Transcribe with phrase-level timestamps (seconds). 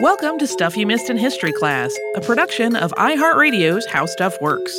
[0.00, 4.72] Welcome to Stuff You Missed in History Class, a production of iHeartRadio's How Stuff Works.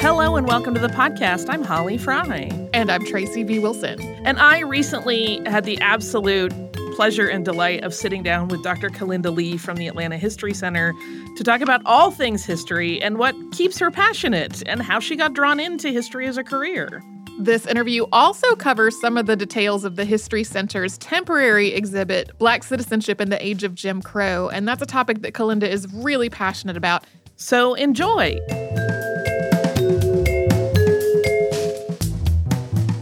[0.00, 1.50] Hello and welcome to the podcast.
[1.50, 2.50] I'm Holly Fry.
[2.72, 3.58] And I'm Tracy V.
[3.58, 4.00] Wilson.
[4.24, 6.54] And I recently had the absolute
[6.96, 8.88] pleasure and delight of sitting down with Dr.
[8.88, 10.94] Calinda Lee from the Atlanta History Center
[11.36, 15.34] to talk about all things history and what keeps her passionate and how she got
[15.34, 17.02] drawn into history as a career.
[17.38, 22.64] This interview also covers some of the details of the History Center's temporary exhibit, Black
[22.64, 26.28] Citizenship in the Age of Jim Crow, and that's a topic that Calinda is really
[26.28, 27.04] passionate about.
[27.36, 28.40] So enjoy!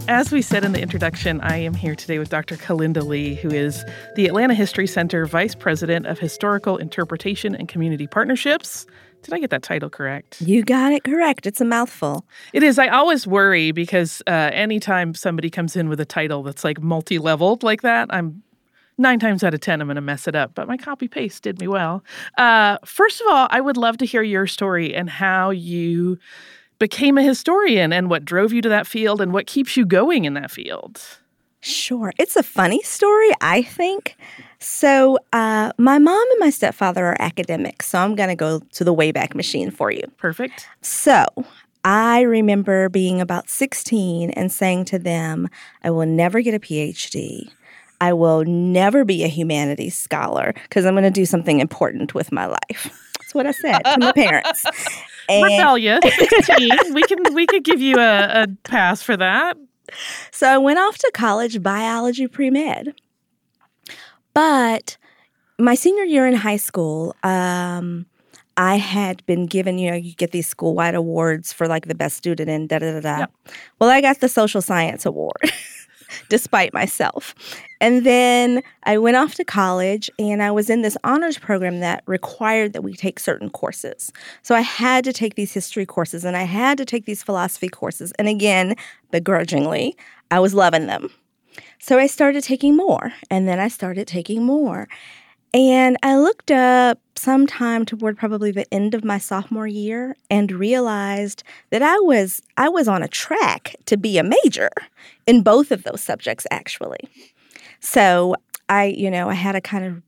[0.07, 2.57] As we said in the introduction, I am here today with Dr.
[2.57, 3.83] Calinda Lee, who is
[4.15, 8.85] the Atlanta History Center Vice President of Historical Interpretation and Community Partnerships.
[9.23, 10.41] Did I get that title correct?
[10.41, 11.45] You got it correct.
[11.45, 12.25] It's a mouthful.
[12.53, 12.79] It is.
[12.79, 17.19] I always worry because uh, anytime somebody comes in with a title that's like multi
[17.19, 18.43] leveled like that, I'm
[18.97, 20.55] nine times out of 10, I'm going to mess it up.
[20.55, 22.03] But my copy paste did me well.
[22.37, 26.17] Uh, first of all, I would love to hear your story and how you
[26.79, 30.25] became a historian and what drove you to that field and what keeps you going
[30.25, 31.01] in that field.
[31.61, 32.13] Sure.
[32.17, 34.15] It's a funny story, I think.
[34.59, 38.83] So, uh, my mom and my stepfather are academics, so I'm going to go to
[38.83, 40.03] the Wayback Machine for you.
[40.17, 40.67] Perfect.
[40.81, 41.25] So,
[41.83, 45.47] I remember being about 16 and saying to them,
[45.83, 47.49] I will never get a PhD.
[48.01, 52.31] I will never be a humanities scholar because I'm going to do something important with
[52.31, 52.91] my life.
[53.19, 54.65] That's what I said to my parents.
[55.29, 56.93] And Rebellious, 16.
[56.93, 59.57] we can we could give you a, a pass for that.
[60.31, 62.93] So I went off to college biology pre med.
[64.33, 64.97] But
[65.57, 68.05] my senior year in high school, um,
[68.57, 71.95] I had been given, you know, you get these school wide awards for like the
[71.95, 73.17] best student and da da da da.
[73.19, 73.31] Yep.
[73.79, 75.41] Well, I got the social science award.
[76.29, 77.35] despite myself.
[77.79, 82.03] And then I went off to college and I was in this honors program that
[82.07, 84.11] required that we take certain courses.
[84.41, 87.69] So I had to take these history courses and I had to take these philosophy
[87.69, 88.11] courses.
[88.13, 88.75] And again,
[89.11, 89.95] begrudgingly,
[90.31, 91.11] I was loving them.
[91.79, 94.87] So I started taking more, and then I started taking more.
[95.53, 101.43] And I looked up sometime toward probably the end of my sophomore year and realized
[101.69, 104.69] that I was I was on a track to be a major
[105.25, 106.99] in both of those subjects actually.
[107.79, 108.35] So
[108.69, 110.01] I, you know, I had a kind of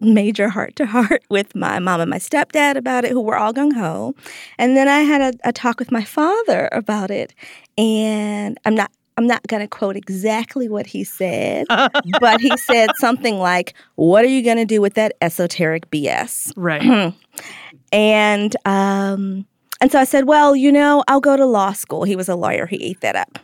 [0.00, 3.52] major heart to heart with my mom and my stepdad about it, who were all
[3.52, 4.14] gung ho.
[4.58, 7.34] And then I had a, a talk with my father about it.
[7.78, 11.66] And I'm not I'm not going to quote exactly what he said,
[12.20, 16.52] but he said something like, What are you going to do with that esoteric BS?
[16.56, 17.14] Right.
[17.92, 19.46] and, um,
[19.80, 22.04] and so I said, Well, you know, I'll go to law school.
[22.04, 23.38] He was a lawyer, he ate that up.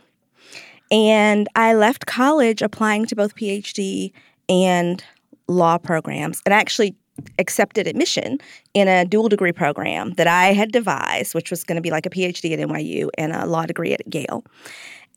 [0.91, 4.11] And I left college applying to both PhD
[4.49, 5.01] and
[5.47, 6.95] law programs and actually
[7.39, 8.39] accepted admission
[8.73, 12.05] in a dual degree program that I had devised, which was going to be like
[12.05, 14.43] a PhD at NYU and a law degree at Yale.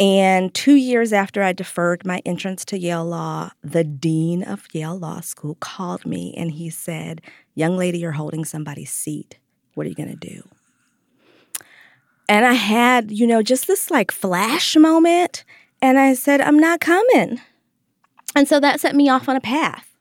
[0.01, 4.99] And two years after I deferred my entrance to Yale Law, the dean of Yale
[4.99, 7.21] Law School called me and he said,
[7.55, 9.39] Young lady, you're holding somebody's seat.
[9.75, 10.49] What are you going to do?
[12.29, 15.45] And I had, you know, just this like flash moment.
[15.81, 17.41] And I said, I'm not coming.
[18.35, 19.95] And so that set me off on a path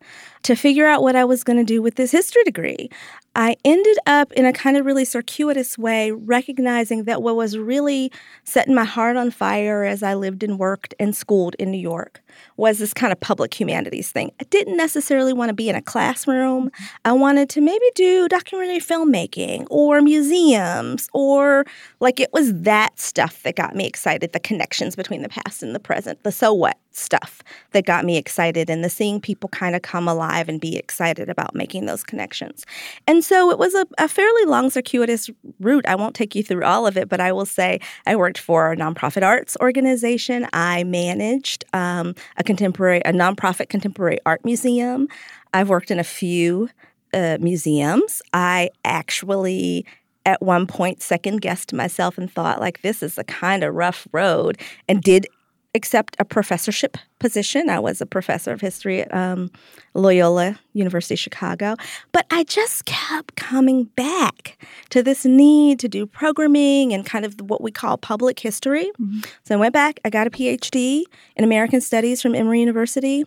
[0.44, 2.90] to figure out what I was going to do with this history degree.
[3.36, 8.12] I ended up in a kind of really circuitous way recognizing that what was really
[8.44, 12.22] setting my heart on fire as I lived and worked and schooled in New York
[12.58, 14.32] was this kind of public humanities thing.
[14.40, 16.70] I didn't necessarily want to be in a classroom.
[16.70, 16.84] Mm-hmm.
[17.06, 21.66] I wanted to maybe do documentary filmmaking or museums or
[22.00, 25.74] like it was that stuff that got me excited the connections between the past and
[25.74, 29.76] the present, the so what stuff that got me excited and the seeing people kind
[29.76, 32.66] of come alive and be excited about making those connections.
[33.08, 35.30] And so it was a, a, fairly long, circuitous
[35.60, 35.86] route.
[35.88, 38.72] I won't take you through all of it, but I will say I worked for
[38.72, 40.48] a nonprofit arts organization.
[40.54, 45.08] I managed um, a contemporary, a nonprofit contemporary art museum.
[45.54, 46.70] I've worked in a few
[47.14, 48.22] uh, museums.
[48.34, 49.86] I actually
[50.26, 54.08] at one point second guessed myself and thought like this is a kind of rough
[54.12, 54.58] road
[54.88, 55.28] and did
[55.76, 57.70] accept a professorship position.
[57.70, 59.50] I was a professor of history at um,
[59.96, 61.76] Loyola University Chicago,
[62.12, 64.58] but I just kept coming back
[64.90, 68.92] to this need to do programming and kind of what we call public history.
[69.02, 69.22] Mm-hmm.
[69.46, 70.00] So I went back.
[70.06, 71.04] I got a PhD
[71.36, 73.26] in American Studies from Emory University,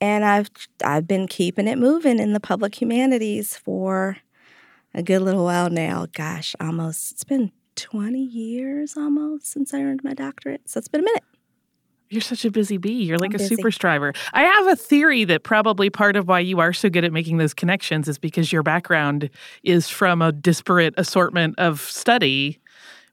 [0.00, 0.50] and I've
[0.84, 4.16] I've been keeping it moving in the public humanities for
[4.94, 6.06] a good little while now.
[6.12, 10.68] Gosh, almost it's been 20 years almost since I earned my doctorate.
[10.68, 11.24] So it's been a minute.
[12.14, 13.02] You're such a busy bee.
[13.02, 13.56] You're like I'm a busy.
[13.56, 14.12] super striver.
[14.32, 17.38] I have a theory that probably part of why you are so good at making
[17.38, 19.28] those connections is because your background
[19.64, 22.60] is from a disparate assortment of study,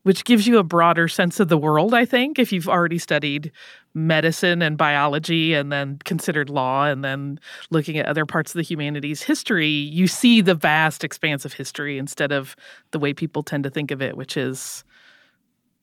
[0.04, 3.52] which gives you a broader sense of the world, I think, if you've already studied
[3.96, 7.40] medicine and biology and then considered law and then
[7.72, 11.98] looking at other parts of the humanities history, you see the vast expanse of history
[11.98, 12.56] instead of
[12.92, 14.84] the way people tend to think of it, which is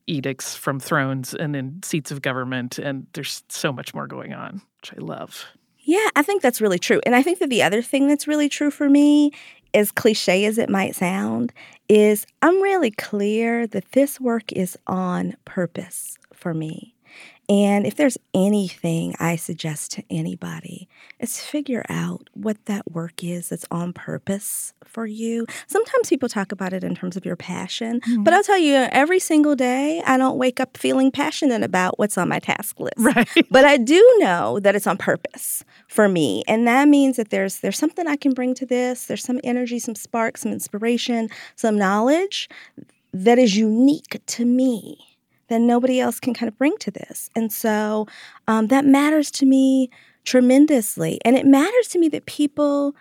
[0.08, 2.78] edicts from thrones and in seats of government.
[2.78, 5.46] And there's so much more going on, which I love.
[5.80, 7.00] Yeah, I think that's really true.
[7.06, 9.32] And I think that the other thing that's really true for me,
[9.72, 11.52] as cliche as it might sound,
[11.88, 16.94] is I'm really clear that this work is on purpose for me.
[17.48, 20.86] And if there's anything I suggest to anybody,
[21.18, 25.46] it's figure out what that work is that's on purpose for you.
[25.66, 28.28] Sometimes people talk about it in terms of your passion, but mm-hmm.
[28.28, 32.28] I'll tell you, every single day, I don't wake up feeling passionate about what's on
[32.28, 32.94] my task list.
[32.98, 33.28] Right.
[33.50, 36.44] But I do know that it's on purpose for me.
[36.46, 39.06] And that means that there's there's something I can bring to this.
[39.06, 42.48] There's some energy, some spark, some inspiration, some knowledge
[43.12, 44.98] that is unique to me
[45.48, 47.30] that nobody else can kind of bring to this.
[47.34, 48.06] And so
[48.46, 49.90] um, that matters to me
[50.24, 51.20] tremendously.
[51.24, 52.94] And it matters to me that people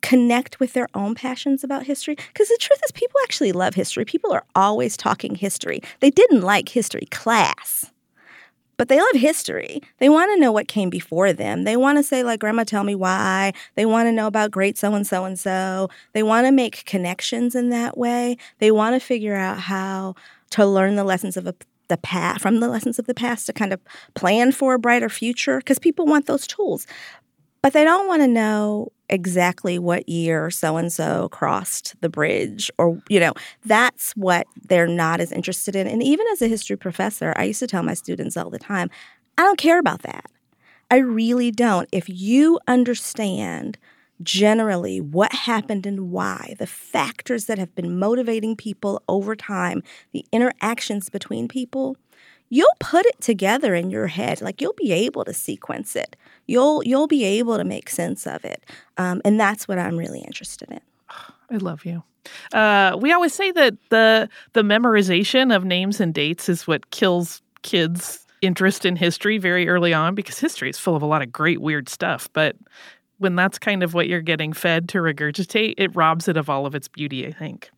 [0.00, 2.14] connect with their own passions about history.
[2.14, 4.04] Because the truth is, people actually love history.
[4.04, 5.80] People are always talking history.
[6.00, 7.90] They didn't like history class.
[8.76, 9.80] But they love history.
[9.98, 11.64] They want to know what came before them.
[11.64, 13.52] They want to say, like, Grandma, tell me why.
[13.76, 15.88] They want to know about great so and so and so.
[16.14, 18.38] They want to make connections in that way.
[18.58, 20.16] They want to figure out how
[20.50, 21.54] to learn the lessons of a,
[21.92, 23.80] the past from the lessons of the past to kind of
[24.14, 26.86] plan for a brighter future because people want those tools.
[27.60, 32.70] But they don't want to know exactly what year so and so crossed the bridge
[32.78, 33.34] or you know
[33.66, 35.86] that's what they're not as interested in.
[35.86, 38.88] And even as a history professor i used to tell my students all the time
[39.36, 40.30] i don't care about that.
[40.90, 41.88] I really don't.
[41.90, 43.78] If you understand
[44.22, 49.82] generally what happened and why the factors that have been motivating people over time
[50.12, 51.96] the interactions between people
[52.48, 56.16] you'll put it together in your head like you'll be able to sequence it
[56.46, 58.64] you'll you'll be able to make sense of it
[58.96, 60.80] um, and that's what i'm really interested in
[61.52, 62.02] I love you.
[62.52, 67.42] Uh, we always say that the the memorization of names and dates is what kills
[67.62, 71.30] kids' interest in history very early on because history is full of a lot of
[71.30, 72.28] great weird stuff.
[72.32, 72.56] But
[73.22, 76.66] when that's kind of what you're getting fed to regurgitate, it robs it of all
[76.66, 77.26] of its beauty.
[77.26, 77.70] I think.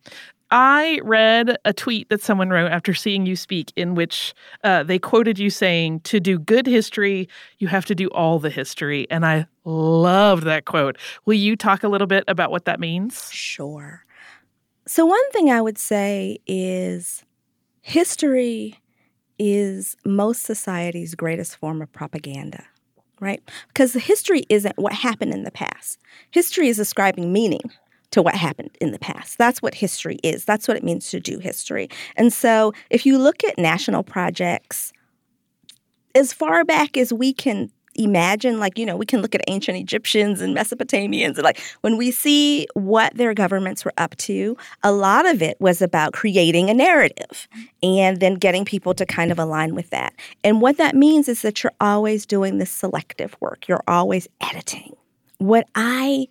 [0.51, 4.33] I read a tweet that someone wrote after seeing you speak, in which
[4.63, 7.27] uh, they quoted you saying, To do good history,
[7.57, 9.07] you have to do all the history.
[9.09, 10.97] And I loved that quote.
[11.25, 13.31] Will you talk a little bit about what that means?
[13.31, 14.05] Sure.
[14.87, 17.23] So, one thing I would say is
[17.81, 18.79] history
[19.39, 22.63] is most society's greatest form of propaganda,
[23.19, 23.41] right?
[23.67, 25.99] Because the history isn't what happened in the past,
[26.31, 27.61] history is ascribing meaning
[28.11, 29.37] to what happened in the past.
[29.37, 30.45] That's what history is.
[30.45, 31.89] That's what it means to do history.
[32.15, 34.93] And so, if you look at national projects,
[36.13, 39.77] as far back as we can imagine, like, you know, we can look at ancient
[39.77, 44.91] Egyptians and Mesopotamians, and like when we see what their governments were up to, a
[44.91, 47.47] lot of it was about creating a narrative
[47.81, 50.13] and then getting people to kind of align with that.
[50.43, 54.95] And what that means is that you're always doing this selective work, you're always editing.
[55.37, 56.27] What I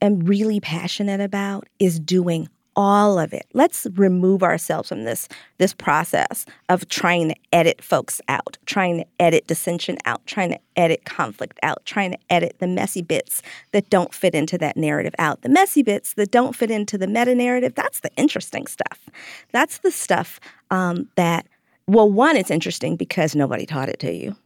[0.00, 3.46] am really passionate about is doing all of it.
[3.52, 9.06] Let's remove ourselves from this this process of trying to edit folks out, trying to
[9.20, 13.88] edit dissension out, trying to edit conflict out, trying to edit the messy bits that
[13.90, 15.42] don't fit into that narrative out.
[15.42, 19.08] The messy bits that don't fit into the meta narrative, that's the interesting stuff.
[19.52, 21.46] That's the stuff um, that,
[21.86, 24.36] well, one, it's interesting because nobody taught it to you.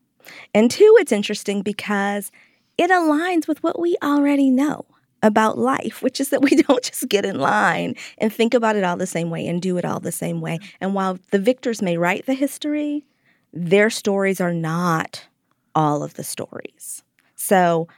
[0.54, 2.32] And two, it's interesting because
[2.76, 4.84] it aligns with what we already know
[5.22, 8.84] about life, which is that we don't just get in line and think about it
[8.84, 10.58] all the same way and do it all the same way.
[10.80, 13.04] And while the victors may write the history,
[13.52, 15.26] their stories are not
[15.74, 17.02] all of the stories.
[17.34, 17.88] So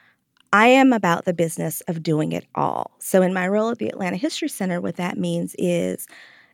[0.53, 2.93] I am about the business of doing it all.
[2.99, 6.07] So in my role at the Atlanta History Center, what that means is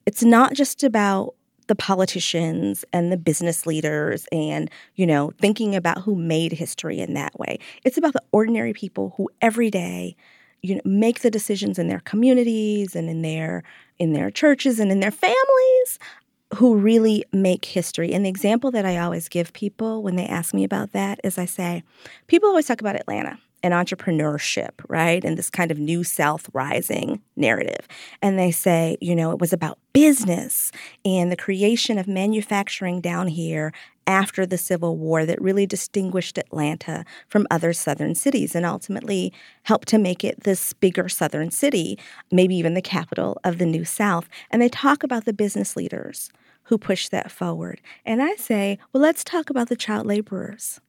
[0.07, 1.35] it's not just about
[1.67, 7.15] the politicians and the business leaders and you know thinking about who made history in
[7.15, 10.15] that way it's about the ordinary people who every day
[10.65, 13.63] you know make the decisions in their communities and in their
[13.99, 15.99] in their churches and in their families
[16.55, 18.13] who really make history.
[18.13, 21.37] And the example that I always give people when they ask me about that is
[21.37, 21.83] I say,
[22.29, 25.25] people always talk about Atlanta and entrepreneurship, right?
[25.25, 27.89] And this kind of new South rising narrative.
[28.23, 30.71] And they say, you know, it was about business
[31.05, 33.73] and the creation of manufacturing down here
[34.07, 39.33] after the Civil War that really distinguished Atlanta from other Southern cities and ultimately
[39.65, 41.99] helped to make it this bigger Southern city,
[42.31, 44.29] maybe even the capital of the New South.
[44.51, 46.31] And they talk about the business leaders
[46.65, 47.81] who pushed that forward.
[48.05, 50.81] And I say, well, let's talk about the child laborers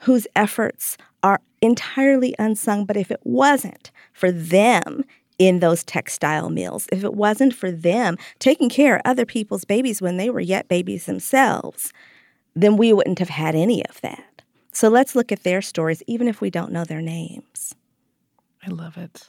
[0.00, 2.84] whose efforts are entirely unsung.
[2.84, 5.04] But if it wasn't for them
[5.38, 10.02] in those textile mills, if it wasn't for them taking care of other people's babies
[10.02, 11.92] when they were yet babies themselves,
[12.54, 14.42] then we wouldn't have had any of that.
[14.72, 17.74] So let's look at their stories, even if we don't know their names.
[18.66, 19.28] I love it.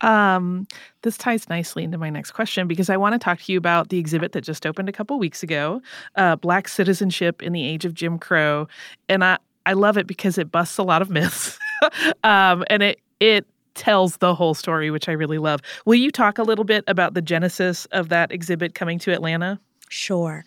[0.00, 0.66] Um,
[1.02, 3.88] this ties nicely into my next question because I want to talk to you about
[3.88, 5.82] the exhibit that just opened a couple weeks ago,
[6.16, 8.68] uh, Black Citizenship in the Age of Jim Crow,
[9.08, 11.58] and I I love it because it busts a lot of myths,
[12.24, 15.60] um, and it it tells the whole story, which I really love.
[15.84, 19.60] Will you talk a little bit about the genesis of that exhibit coming to Atlanta?
[19.88, 20.44] Sure.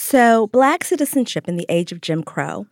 [0.00, 2.68] So, Black Citizenship in the Age of Jim Crow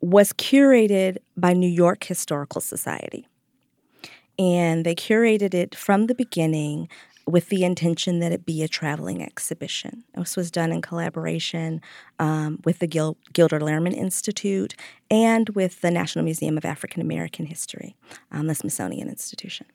[0.00, 3.28] was curated by New York Historical Society.
[4.38, 6.88] And they curated it from the beginning
[7.26, 10.04] with the intention that it be a traveling exhibition.
[10.14, 11.82] This was done in collaboration
[12.18, 14.74] um, with the Gil- Gilder Lehrman Institute
[15.10, 17.94] and with the National Museum of African American History,
[18.30, 19.66] um, the Smithsonian Institution.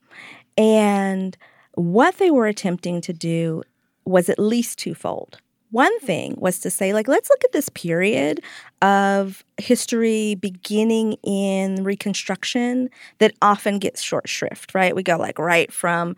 [0.58, 1.38] And
[1.76, 3.62] what they were attempting to do
[4.04, 5.38] was at least twofold.
[5.72, 8.42] One thing was to say, like, let's look at this period
[8.82, 14.96] of history beginning in Reconstruction that often gets short shrift, right?
[14.96, 16.16] We go like right from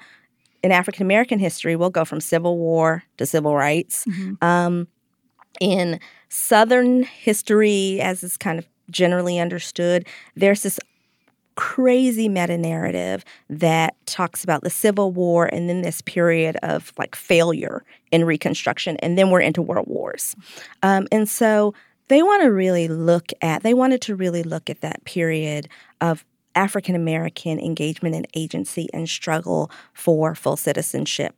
[0.62, 4.06] in African American history, we'll go from Civil War to civil rights.
[4.06, 4.44] Mm-hmm.
[4.46, 4.88] Um,
[5.60, 10.80] in Southern history, as is kind of generally understood, there's this
[11.60, 17.18] crazy meta narrative that talks about the Civil War and then this period of like
[17.18, 20.38] failure in Reconstruction, and then we're into world wars.
[20.84, 21.74] Um, and so
[22.08, 25.68] they want to really look at, they wanted to really look at that period
[26.00, 26.24] of
[26.56, 31.36] African American engagement and agency and struggle for full citizenship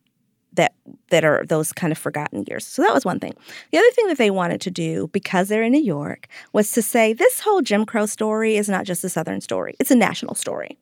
[0.53, 0.73] that
[1.09, 2.65] that are those kind of forgotten years.
[2.65, 3.33] So that was one thing.
[3.71, 6.81] The other thing that they wanted to do because they're in New York was to
[6.81, 10.35] say this whole Jim Crow story is not just a Southern story; it's a national
[10.35, 10.77] story.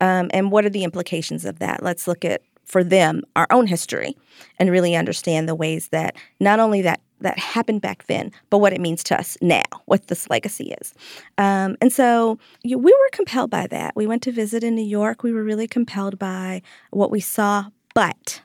[0.00, 1.82] Um, and what are the implications of that?
[1.82, 4.16] Let's look at for them our own history
[4.58, 8.72] and really understand the ways that not only that that happened back then, but what
[8.72, 10.92] it means to us now, what this legacy is.
[11.38, 13.94] Um, and so you, we were compelled by that.
[13.94, 15.22] We went to visit in New York.
[15.22, 18.42] We were really compelled by what we saw, but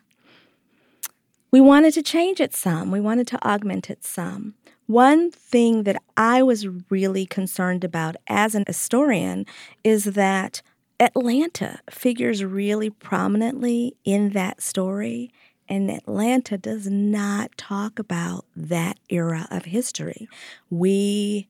[1.51, 4.54] we wanted to change it some, we wanted to augment it some.
[4.88, 9.46] One thing that I was really concerned about as an historian
[9.84, 10.62] is that
[11.00, 15.32] Atlanta figures really prominently in that story,
[15.70, 20.30] and Atlanta does not talk about that era of history.
[20.70, 21.48] We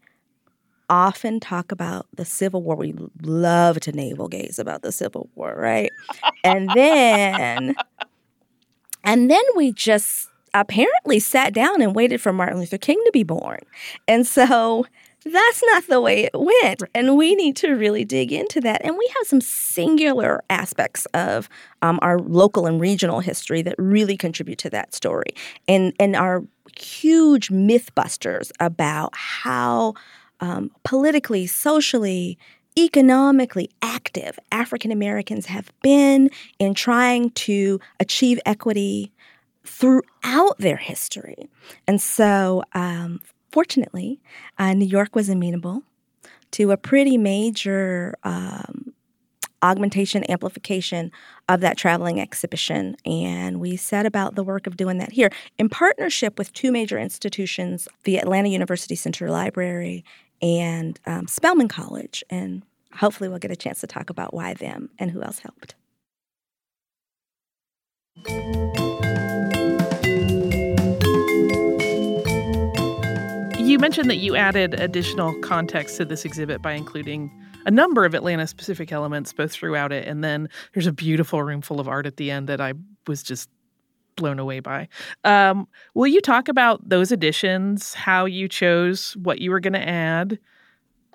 [0.89, 2.75] often talk about the Civil War.
[2.75, 5.92] We love to navel gaze about the Civil War, right?
[6.44, 7.75] and then
[9.08, 13.24] and then we just apparently sat down and waited for Martin Luther King to be
[13.24, 13.60] born.
[14.06, 14.86] And so
[15.24, 16.84] that's not the way it went.
[16.94, 18.84] And we need to really dig into that.
[18.84, 21.48] And we have some singular aspects of
[21.82, 25.32] um, our local and regional history that really contribute to that story
[25.70, 26.44] and, and are
[26.78, 29.94] huge mythbusters about how
[30.42, 32.38] um, politically, socially,
[32.77, 36.29] economically active African Americans have been
[36.60, 39.12] in trying to achieve equity
[39.65, 41.50] throughout their history.
[41.88, 43.19] And so, um,
[43.51, 44.22] fortunately,
[44.57, 45.84] uh, New York was amenable
[46.51, 48.93] to a pretty major um,
[49.63, 51.12] augmentation, amplification
[51.50, 52.96] of that traveling exhibition.
[53.05, 57.00] And we set about the work of doing that here in partnership with two major
[57.00, 60.05] institutions the Atlanta University Center Library
[60.41, 62.24] and um, Spelman College.
[62.29, 62.63] And
[62.94, 65.75] hopefully, we'll get a chance to talk about why them and who else helped.
[73.60, 77.29] You mentioned that you added additional context to this exhibit by including
[77.67, 80.08] a number of Atlanta specific elements both throughout it.
[80.08, 82.74] And then there's a beautiful room full of art at the end that I
[83.08, 83.50] was just
[84.18, 84.90] blown away by.
[85.24, 89.88] Um, will you talk about those additions, how you chose what you were going to
[89.88, 90.38] add?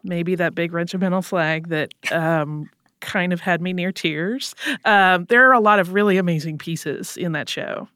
[0.03, 4.55] Maybe that big regimental flag that um, kind of had me near tears.
[4.87, 7.89] Um, there are a lot of really amazing pieces in that show.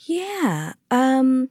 [0.00, 0.74] Yeah.
[0.90, 1.48] Um,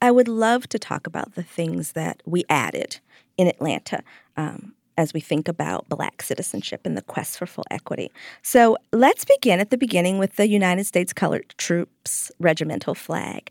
[0.00, 3.00] I would love to talk about the things that we added
[3.36, 4.02] in Atlanta.
[4.36, 8.10] Um, as we think about Black citizenship and the quest for full equity.
[8.42, 13.50] So let's begin at the beginning with the United States Colored Troops regimental flag.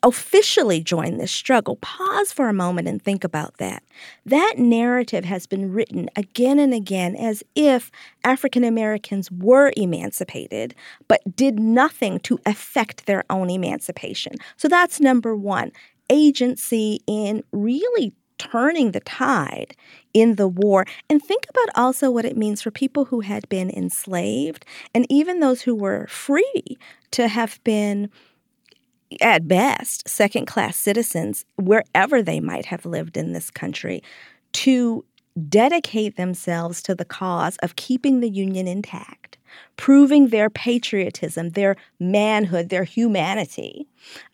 [0.02, 1.76] officially join this struggle.
[1.76, 3.82] Pause for a moment and think about that.
[4.24, 7.90] That narrative has been written again and again as if
[8.24, 10.74] African Americans were emancipated,
[11.08, 14.36] but did nothing to affect their own emancipation.
[14.56, 15.72] So that's number one
[16.10, 19.76] agency in really turning the tide
[20.14, 20.86] in the war.
[21.10, 25.40] And think about also what it means for people who had been enslaved and even
[25.40, 26.78] those who were free
[27.10, 28.10] to have been
[29.20, 34.02] at best, second class citizens, wherever they might have lived in this country,
[34.52, 35.04] to
[35.48, 39.38] dedicate themselves to the cause of keeping the Union intact,
[39.76, 43.86] proving their patriotism, their manhood, their humanity,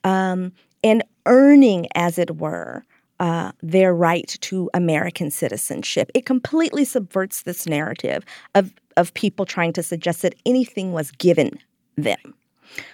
[0.04, 0.52] um,
[0.83, 2.85] and earning, as it were,
[3.18, 6.11] uh, their right to American citizenship.
[6.14, 11.59] It completely subverts this narrative of, of people trying to suggest that anything was given
[11.97, 12.35] them.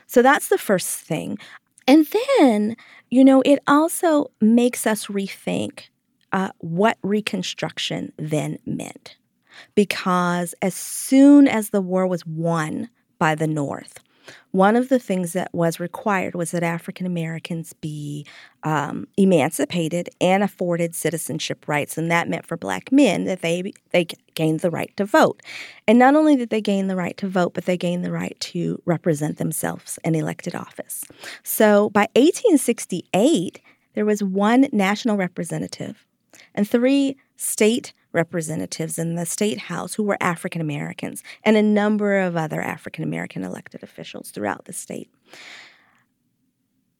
[0.07, 1.39] So that's the first thing.
[1.87, 2.07] And
[2.39, 2.77] then,
[3.11, 5.89] you know, it also makes us rethink
[6.33, 9.17] uh, what Reconstruction then meant.
[9.75, 13.99] Because as soon as the war was won by the North,
[14.51, 18.27] one of the things that was required was that African Americans be
[18.63, 24.07] um, emancipated and afforded citizenship rights, and that meant for Black men that they they
[24.35, 25.43] gained the right to vote.
[25.87, 28.39] And not only did they gain the right to vote, but they gained the right
[28.41, 31.05] to represent themselves in elected office.
[31.43, 33.61] So by 1868,
[33.95, 36.07] there was one national representative
[36.55, 42.19] and three state representatives in the state house who were African Americans and a number
[42.19, 45.11] of other African American elected officials throughout the state.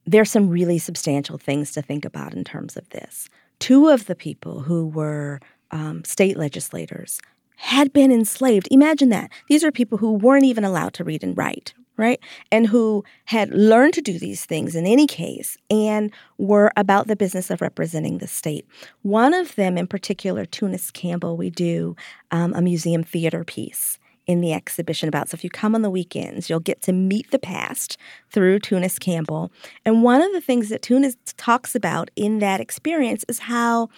[0.05, 3.29] There's some really substantial things to think about in terms of this.
[3.61, 7.21] Two of the people who were um, state legislators
[7.57, 8.67] had been enslaved.
[8.71, 9.31] Imagine that.
[9.49, 12.21] These are people who weren't even allowed to read and write, right?
[12.51, 17.17] And who had learned to do these things in any case and were about the
[17.17, 18.67] business of representing the state.
[19.03, 21.95] One of them, in particular, Tunis Campbell, we do
[22.31, 25.29] um, a museum theater piece in the exhibition about.
[25.29, 27.97] So if you come on the weekends, you'll get to meet the past
[28.31, 29.53] through Tunis Campbell.
[29.85, 33.89] And one of the things that Tunis talks about in that experience is how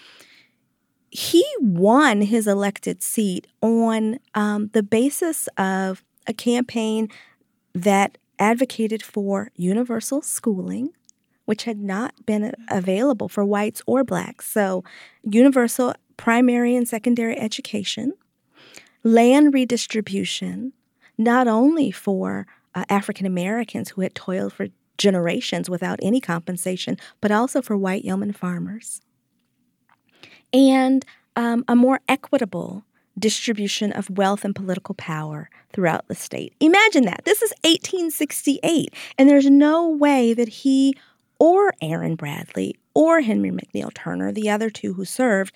[1.11, 7.07] he won his elected seat on um, the basis of a campaign
[7.75, 10.93] that advocated for universal schooling,
[11.43, 14.49] which had not been available for whites or blacks.
[14.49, 14.83] So,
[15.23, 18.13] universal primary and secondary education,
[19.03, 20.71] land redistribution,
[21.17, 27.31] not only for uh, African Americans who had toiled for generations without any compensation, but
[27.31, 29.01] also for white yeoman farmers,
[30.53, 32.85] and um, a more equitable
[33.17, 36.53] distribution of wealth and political power throughout the state.
[36.59, 37.21] Imagine that.
[37.25, 40.95] This is 1868, and there's no way that he
[41.39, 45.53] or Aaron Bradley or Henry McNeal Turner, the other two who served,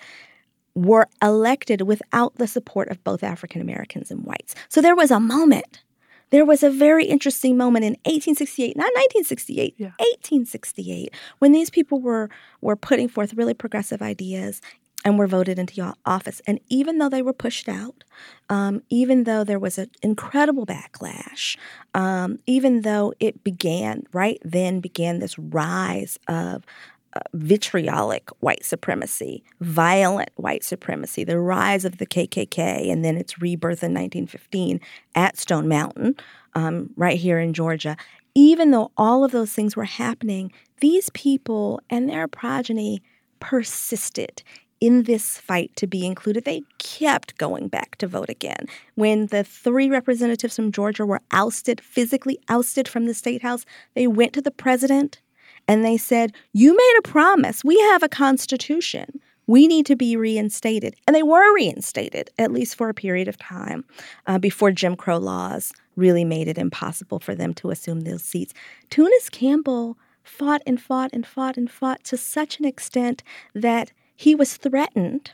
[0.74, 4.54] were elected without the support of both African Americans and whites.
[4.68, 5.82] So there was a moment.
[6.30, 9.86] There was a very interesting moment in 1868, not 1968, yeah.
[9.98, 14.60] 1868, when these people were were putting forth really progressive ideas
[15.04, 16.40] and were voted into office.
[16.46, 18.04] And even though they were pushed out,
[18.48, 21.56] um, even though there was an incredible backlash,
[21.94, 26.64] um, even though it began right then began this rise of
[27.12, 33.40] uh, vitriolic white supremacy, violent white supremacy, the rise of the KKK, and then its
[33.40, 34.80] rebirth in 1915
[35.16, 36.14] at Stone Mountain,
[36.54, 37.96] um, right here in Georgia.
[38.36, 43.02] Even though all of those things were happening, these people and their progeny
[43.40, 44.42] persisted
[44.80, 48.66] in this fight to be included, they kept going back to vote again.
[48.94, 54.06] When the three representatives from Georgia were ousted, physically ousted from the state house, they
[54.06, 55.20] went to the president
[55.68, 57.62] and they said, You made a promise.
[57.62, 59.20] We have a constitution.
[59.46, 60.94] We need to be reinstated.
[61.06, 63.84] And they were reinstated, at least for a period of time,
[64.26, 68.54] uh, before Jim Crow laws really made it impossible for them to assume those seats.
[68.90, 73.22] Tunis Campbell fought and fought and fought and fought to such an extent
[73.54, 75.30] that he was threatened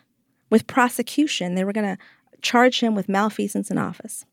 [0.48, 1.56] with prosecution.
[1.56, 2.02] They were going to
[2.40, 4.24] charge him with malfeasance in office.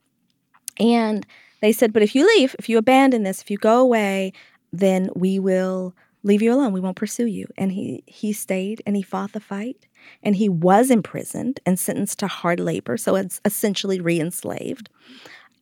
[0.79, 1.25] And
[1.61, 4.31] they said, But if you leave, if you abandon this, if you go away,
[4.71, 6.71] then we will leave you alone.
[6.71, 7.47] We won't pursue you.
[7.57, 9.87] And he, he stayed and he fought the fight.
[10.21, 12.95] And he was imprisoned and sentenced to hard labor.
[12.95, 14.87] So it's essentially re enslaved.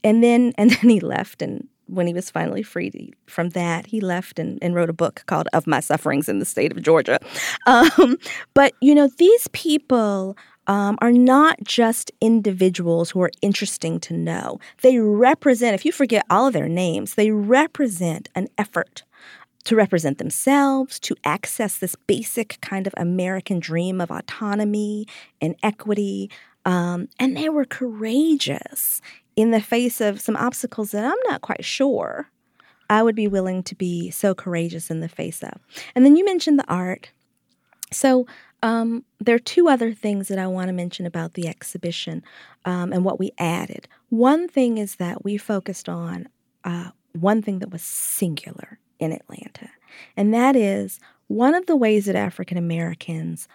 [0.03, 1.41] And then, and then he left.
[1.41, 5.23] And when he was finally freed from that, he left and, and wrote a book
[5.27, 7.19] called Of My Sufferings in the State of Georgia.
[7.67, 8.17] Um,
[8.53, 10.35] but, you know, these people
[10.67, 14.59] um, are not just individuals who are interesting to know.
[14.81, 19.03] They represent, if you forget all of their names, they represent an effort
[19.65, 25.07] to represent themselves, to access this basic kind of American dream of autonomy
[25.39, 26.29] and equity.
[26.65, 29.01] Um, and they were courageous
[29.41, 32.29] in the face of some obstacles that I'm not quite sure
[32.89, 35.59] I would be willing to be so courageous in the face of.
[35.95, 37.11] And then you mentioned the art.
[37.91, 38.27] So
[38.63, 42.21] um, there are two other things that I want to mention about the exhibition
[42.65, 43.87] um, and what we added.
[44.09, 46.27] One thing is that we focused on
[46.63, 49.69] uh, one thing that was singular in Atlanta,
[50.15, 53.47] and that is one of the ways that African Americans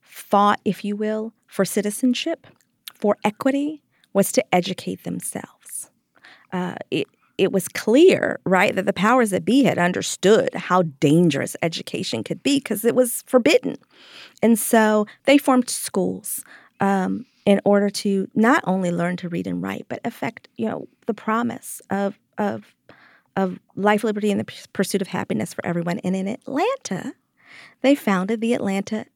[0.00, 2.46] fought, if you will, for citizenship,
[2.94, 3.82] for equity,
[4.18, 5.92] was to educate themselves.
[6.52, 7.06] Uh, it,
[7.44, 12.42] it was clear, right, that the powers that be had understood how dangerous education could
[12.42, 13.76] be because it was forbidden.
[14.42, 16.44] And so they formed schools
[16.80, 20.88] um, in order to not only learn to read and write, but affect, you know,
[21.06, 22.74] the promise of, of,
[23.36, 26.00] of life, liberty, and the pursuit of happiness for everyone.
[26.00, 27.14] And in Atlanta,
[27.82, 29.06] they founded the Atlanta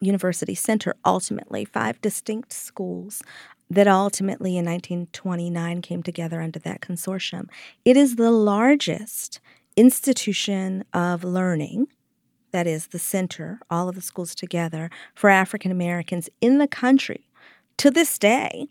[0.00, 3.22] University Center, ultimately, five distinct schools
[3.70, 7.48] that ultimately in 1929 came together under that consortium.
[7.84, 9.40] It is the largest
[9.76, 11.86] institution of learning,
[12.50, 17.28] that is, the center, all of the schools together, for African Americans in the country
[17.80, 18.66] to this day.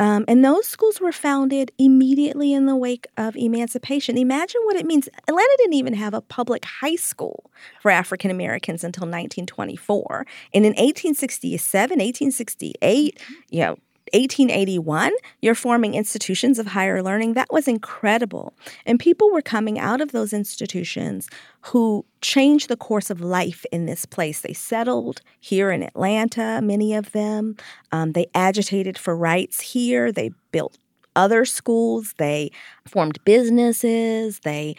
[0.00, 4.16] Um, and those schools were founded immediately in the wake of emancipation.
[4.16, 5.06] Imagine what it means.
[5.28, 7.50] Atlanta didn't even have a public high school
[7.82, 10.26] for African Americans until 1924.
[10.54, 13.76] And in 1867, 1868, you know,
[14.12, 17.34] 1881, you're forming institutions of higher learning.
[17.34, 18.54] That was incredible.
[18.84, 21.28] And people were coming out of those institutions
[21.62, 24.42] who changed the course of life in this place.
[24.42, 27.56] They settled here in Atlanta, many of them.
[27.92, 30.12] Um, they agitated for rights here.
[30.12, 30.78] They built
[31.16, 32.14] other schools.
[32.18, 32.50] They
[32.86, 34.40] formed businesses.
[34.40, 34.76] They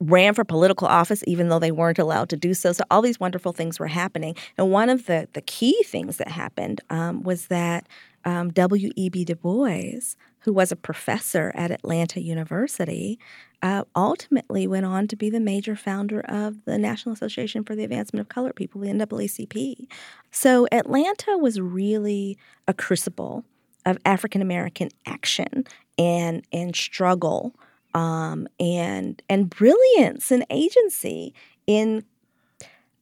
[0.00, 2.72] ran for political office even though they weren't allowed to do so.
[2.72, 4.36] So all these wonderful things were happening.
[4.56, 7.88] And one of the, the key things that happened um, was that
[8.24, 9.24] um, W.E.B.
[9.24, 13.18] Du Bois, who was a professor at Atlanta University,
[13.62, 17.84] uh, ultimately went on to be the major founder of the National Association for the
[17.84, 19.88] Advancement of Colored People, the NAACP.
[20.30, 23.44] So Atlanta was really a crucible
[23.84, 25.64] of African American action
[25.98, 27.54] and and struggle
[27.94, 31.34] um, and and brilliance and agency
[31.66, 32.04] in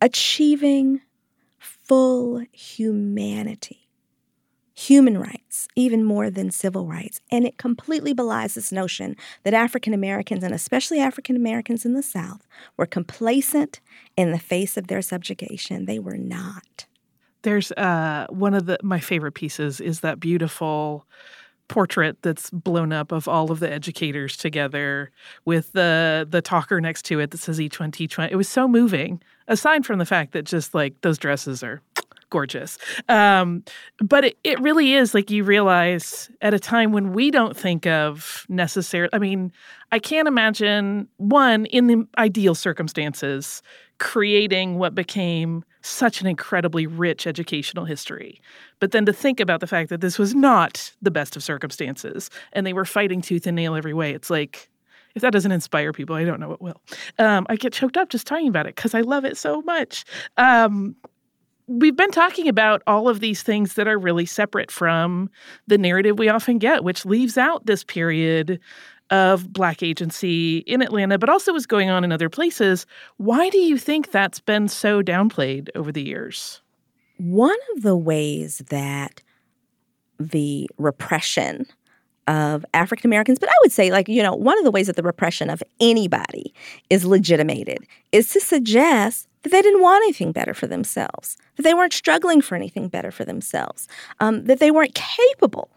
[0.00, 1.00] achieving
[1.58, 3.85] full humanity
[4.76, 7.20] human rights, even more than civil rights.
[7.30, 12.02] And it completely belies this notion that African Americans, and especially African Americans in the
[12.02, 13.80] South, were complacent
[14.16, 15.86] in the face of their subjugation.
[15.86, 16.86] They were not.
[17.40, 21.06] There's uh, one of the my favorite pieces is that beautiful
[21.68, 25.10] portrait that's blown up of all of the educators together
[25.44, 28.28] with the the talker next to it that says each one teach one.
[28.28, 29.22] It was so moving.
[29.48, 31.80] Aside from the fact that just like those dresses are
[32.30, 32.78] gorgeous.
[33.08, 33.62] Um,
[33.98, 37.86] but it, it really is like you realize at a time when we don't think
[37.86, 39.08] of necessary.
[39.12, 39.52] I mean,
[39.92, 43.62] I can't imagine one in the ideal circumstances
[43.98, 48.40] creating what became such an incredibly rich educational history.
[48.80, 52.28] But then to think about the fact that this was not the best of circumstances
[52.52, 54.68] and they were fighting tooth and nail every way, it's like,
[55.14, 56.82] if that doesn't inspire people, I don't know what will.
[57.18, 60.04] Um, I get choked up just talking about it because I love it so much.
[60.36, 60.94] Um,
[61.68, 65.30] we've been talking about all of these things that are really separate from
[65.66, 68.60] the narrative we often get, which leaves out this period
[69.10, 72.86] of Black agency in Atlanta, but also was going on in other places.
[73.18, 76.60] Why do you think that's been so downplayed over the years?
[77.18, 79.22] One of the ways that
[80.18, 81.66] the repression
[82.26, 84.96] of African Americans, but I would say, like, you know, one of the ways that
[84.96, 86.52] the repression of anybody
[86.90, 91.72] is legitimated is to suggest that they didn't want anything better for themselves, that they
[91.72, 93.86] weren't struggling for anything better for themselves,
[94.18, 95.70] um, that they weren't capable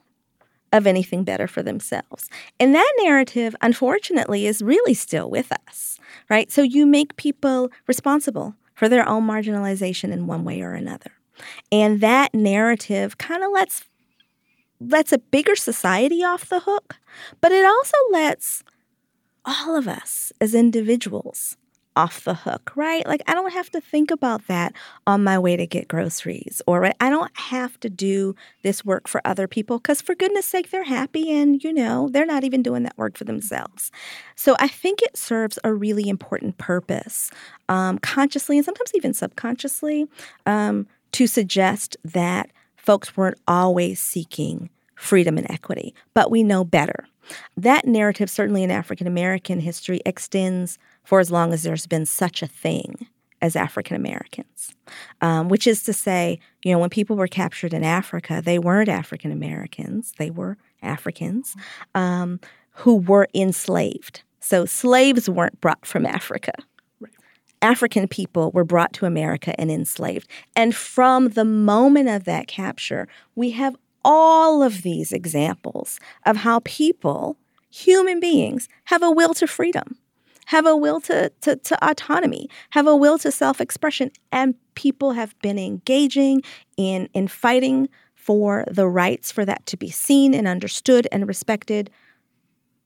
[0.74, 2.32] of anything better for themselves.
[2.60, 6.00] And that narrative, unfortunately, is really still with us,
[6.32, 6.52] right?
[6.52, 11.12] So you make people responsible for their own marginalization in one way or another.
[11.72, 13.86] And that narrative kind of lets
[14.82, 16.96] lets a bigger society off the hook,
[17.40, 18.64] but it also lets
[19.46, 21.56] all of us as individuals
[21.96, 23.06] off the hook, right?
[23.06, 24.74] Like I don't have to think about that
[25.06, 29.22] on my way to get groceries or I don't have to do this work for
[29.26, 32.84] other people cuz for goodness sake they're happy and you know, they're not even doing
[32.84, 33.92] that work for themselves.
[34.36, 37.32] So I think it serves a really important purpose,
[37.68, 40.08] um, consciously and sometimes even subconsciously,
[40.46, 47.08] um, to suggest that folks weren't always seeking freedom and equity, but we know better.
[47.58, 50.78] That narrative, certainly in African American history, extends
[51.10, 53.08] for as long as there's been such a thing
[53.42, 54.76] as African Americans,
[55.22, 58.90] um, which is to say, you know, when people were captured in Africa, they weren't
[58.90, 61.56] African Americans, they were Africans
[61.96, 62.40] um,
[62.74, 64.22] who were enslaved.
[64.40, 66.54] So slaves weren't brought from Africa.
[67.64, 70.30] African people were brought to America and enslaved.
[70.56, 76.60] And from the moment of that capture, we have all of these examples of how
[76.66, 77.36] people,
[77.72, 79.98] human beings, have a will to freedom,
[80.50, 84.10] have a will to, to, to autonomy, have a will to self expression.
[84.32, 86.42] And people have been engaging
[86.76, 91.92] in, in fighting for the rights for that to be seen and understood and respected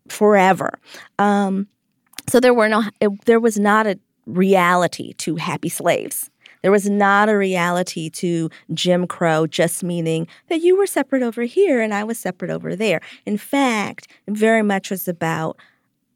[0.09, 0.77] forever.
[1.19, 1.67] Um,
[2.27, 6.29] so there were no, it, there was not a reality to happy slaves.
[6.63, 11.43] There was not a reality to Jim Crow just meaning that you were separate over
[11.43, 12.99] here and I was separate over there.
[13.25, 15.57] In fact, very much was about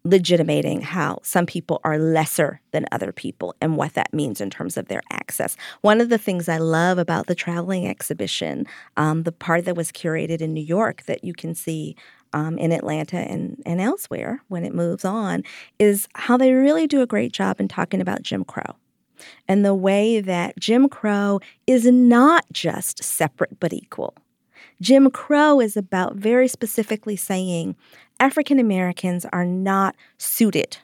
[0.09, 4.77] legitimating how some people are lesser than other people and what that means in terms
[4.77, 5.57] of their access.
[5.81, 8.65] One of the things I love about the traveling exhibition,
[8.95, 11.95] um, the part that was curated in New York that you can see
[12.33, 15.43] um, in Atlanta and, and elsewhere when it moves on,
[15.79, 18.75] is how they really do a great job in talking about Jim Crow
[19.47, 24.13] and the way that Jim Crow is not just separate but equal.
[24.79, 27.75] Jim Crow is about very specifically saying
[28.19, 30.77] African Americans are not suited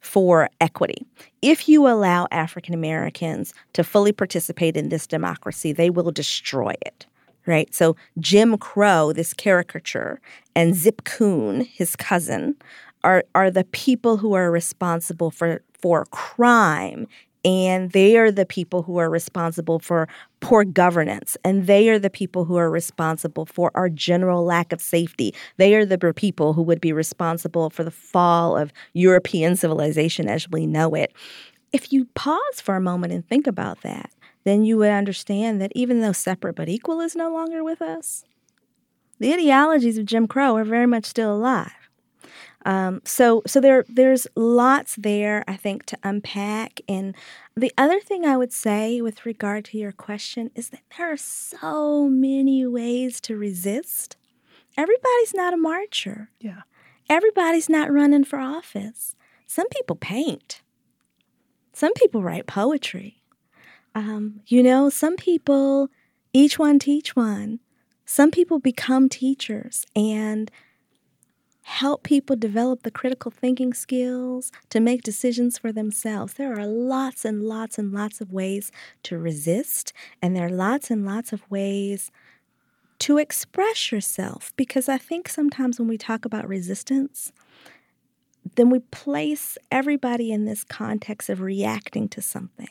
[0.00, 1.04] for equity.
[1.42, 7.06] If you allow African Americans to fully participate in this democracy, they will destroy it.
[7.46, 7.72] Right?
[7.74, 10.20] So, Jim Crow, this caricature,
[10.56, 12.56] and Zip Coon, his cousin,
[13.04, 17.06] are, are the people who are responsible for, for crime
[17.46, 20.08] and they are the people who are responsible for
[20.40, 24.82] poor governance and they are the people who are responsible for our general lack of
[24.82, 25.32] safety.
[25.56, 30.50] They are the people who would be responsible for the fall of european civilization as
[30.50, 31.12] we know it.
[31.72, 34.10] If you pause for a moment and think about that
[34.46, 38.24] then you would understand that even though separate but equal is no longer with us
[39.18, 41.85] the ideologies of jim crow are very much still alive
[42.66, 46.80] um, so so there there's lots there I think to unpack.
[46.88, 47.14] And
[47.56, 51.16] the other thing I would say with regard to your question is that there are
[51.16, 54.16] so many ways to resist.
[54.76, 56.30] Everybody's not a marcher.
[56.40, 56.62] Yeah.
[57.08, 59.14] Everybody's not running for office.
[59.46, 60.60] Some people paint.
[61.72, 63.22] Some people write poetry.
[63.94, 65.88] Um, you know, some people
[66.32, 67.60] each one teach one.
[68.04, 70.50] Some people become teachers and
[71.66, 76.34] help people develop the critical thinking skills to make decisions for themselves.
[76.34, 78.70] There are lots and lots and lots of ways
[79.02, 82.12] to resist, and there are lots and lots of ways
[83.00, 87.32] to express yourself because I think sometimes when we talk about resistance,
[88.54, 92.68] then we place everybody in this context of reacting to something.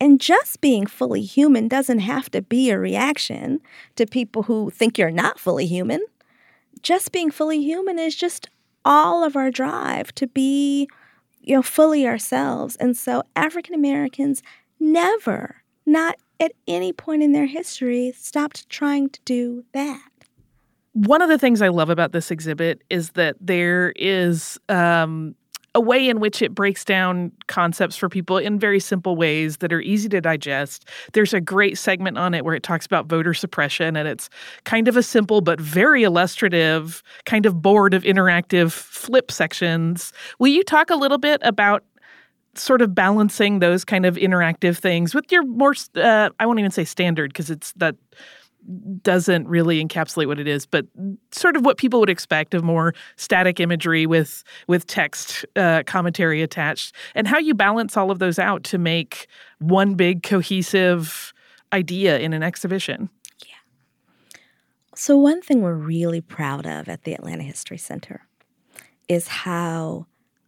[0.00, 3.60] And just being fully human doesn't have to be a reaction
[3.94, 6.00] to people who think you're not fully human
[6.84, 8.48] just being fully human is just
[8.84, 10.86] all of our drive to be,
[11.40, 12.76] you know, fully ourselves.
[12.76, 14.42] And so African Americans
[14.78, 20.08] never, not at any point in their history, stopped trying to do that.
[20.92, 25.34] One of the things I love about this exhibit is that there is um,
[25.74, 29.72] a way in which it breaks down concepts for people in very simple ways that
[29.72, 30.88] are easy to digest.
[31.12, 34.30] There's a great segment on it where it talks about voter suppression, and it's
[34.64, 40.12] kind of a simple but very illustrative kind of board of interactive flip sections.
[40.38, 41.82] Will you talk a little bit about
[42.56, 46.70] sort of balancing those kind of interactive things with your more uh, I won't even
[46.70, 47.96] say standard because it's that
[49.02, 50.86] doesn't really encapsulate what it is, but
[51.32, 56.42] sort of what people would expect of more static imagery with with text uh, commentary
[56.42, 59.26] attached, and how you balance all of those out to make
[59.58, 61.32] one big cohesive
[61.72, 63.10] idea in an exhibition.
[63.46, 63.54] Yeah.
[64.94, 68.26] So, one thing we're really proud of at the Atlanta History Center
[69.08, 70.06] is how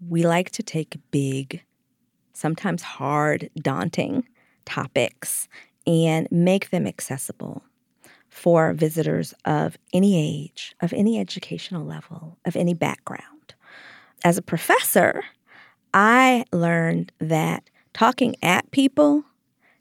[0.09, 1.62] we like to take big,
[2.33, 4.26] sometimes hard, daunting
[4.64, 5.48] topics
[5.87, 7.62] and make them accessible
[8.37, 13.55] for visitors of any age, of any educational level, of any background.
[14.25, 15.25] As a professor,
[15.94, 19.25] I learned that talking at people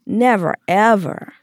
[0.06, 1.34] never, ever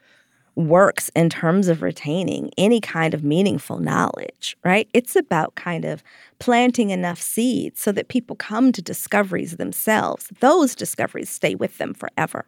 [0.56, 4.88] works in terms of retaining any kind of meaningful knowledge, right?
[4.92, 6.02] It's about kind of
[6.40, 10.30] planting enough seeds so that people come to discoveries themselves.
[10.40, 12.46] Those discoveries stay with them forever.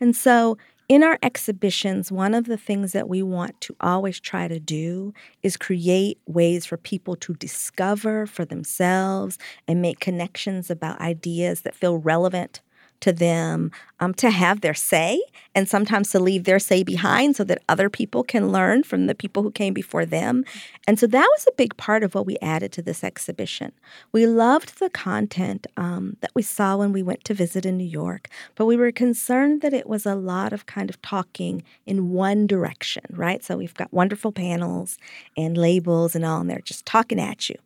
[0.00, 0.56] And so,
[0.88, 5.12] in our exhibitions, one of the things that we want to always try to do
[5.42, 11.74] is create ways for people to discover for themselves and make connections about ideas that
[11.74, 12.62] feel relevant
[13.00, 15.20] to them um, to have their say
[15.54, 19.14] and sometimes to leave their say behind so that other people can learn from the
[19.14, 20.44] people who came before them.
[20.86, 23.72] And so that was a big part of what we added to this exhibition.
[24.12, 27.84] We loved the content um, that we saw when we went to visit in New
[27.84, 32.10] York, but we were concerned that it was a lot of kind of talking in
[32.10, 33.42] one direction, right?
[33.44, 34.98] So we've got wonderful panels
[35.36, 37.56] and labels and all, and they're just talking at you.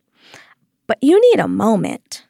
[0.87, 2.23] But you need a moment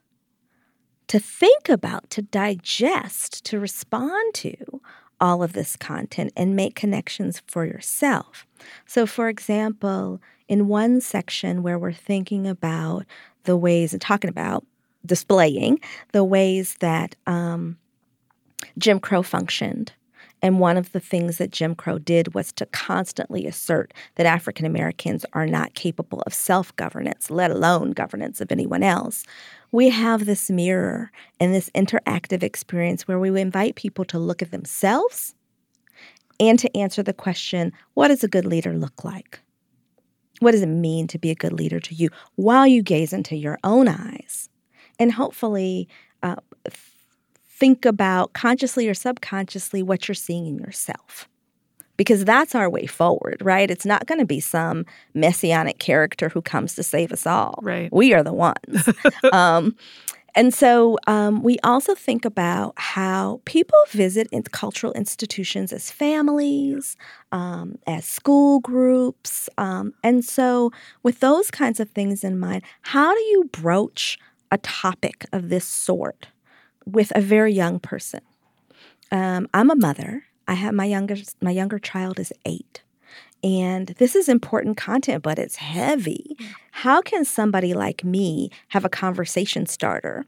[1.13, 4.81] to think about, to digest, to respond to
[5.21, 8.47] all of this content and make connections for yourself.
[8.87, 13.05] So, for example, in one section where we're thinking about
[13.43, 14.65] the ways and talking about
[15.05, 15.79] displaying
[16.13, 17.77] the ways that um,
[18.79, 19.93] Jim Crow functioned.
[20.43, 24.67] And one of the things that Jim Crow did was to constantly assert that African
[24.67, 29.23] Americans are not capable of self governance, let alone governance of anyone else
[29.73, 34.51] we have this mirror and this interactive experience where we invite people to look at
[34.51, 35.33] themselves
[36.39, 39.41] and to answer the question what does a good leader look like?
[40.39, 43.35] What does it mean to be a good leader to you while you gaze into
[43.35, 44.47] your own eyes?
[44.99, 45.89] And hopefully,
[46.21, 46.35] uh,
[47.63, 51.29] think about consciously or subconsciously what you're seeing in yourself
[51.95, 53.71] because that's our way forward, right?
[53.71, 57.59] It's not going to be some messianic character who comes to save us all.
[57.61, 57.89] Right.
[57.93, 58.89] We are the ones.
[59.31, 59.77] um,
[60.35, 66.97] and so um, we also think about how people visit in cultural institutions as families,
[67.31, 69.47] um, as school groups.
[69.57, 74.19] Um, and so, with those kinds of things in mind, how do you broach
[74.51, 76.27] a topic of this sort
[76.85, 78.21] with a very young person?
[79.11, 80.25] Um, I'm a mother.
[80.47, 82.81] I have my younger my younger child is 8.
[83.43, 86.37] And this is important content, but it's heavy.
[86.71, 90.25] How can somebody like me have a conversation starter?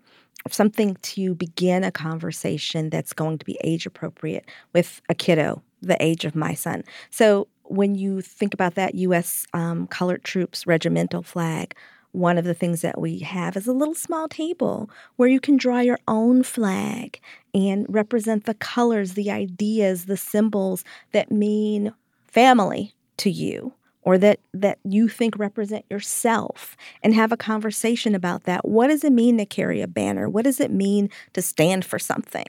[0.52, 6.02] Something to begin a conversation that's going to be age appropriate with a kiddo the
[6.04, 6.84] age of my son.
[7.10, 9.46] So when you think about that U.S.
[9.54, 11.76] Um, colored troops regimental flag,
[12.16, 15.58] one of the things that we have is a little small table where you can
[15.58, 17.20] draw your own flag
[17.54, 21.94] and represent the colors, the ideas, the symbols that mean
[22.28, 28.44] family to you or that that you think represent yourself and have a conversation about
[28.44, 28.66] that.
[28.66, 30.30] What does it mean to carry a banner?
[30.30, 32.48] What does it mean to stand for something?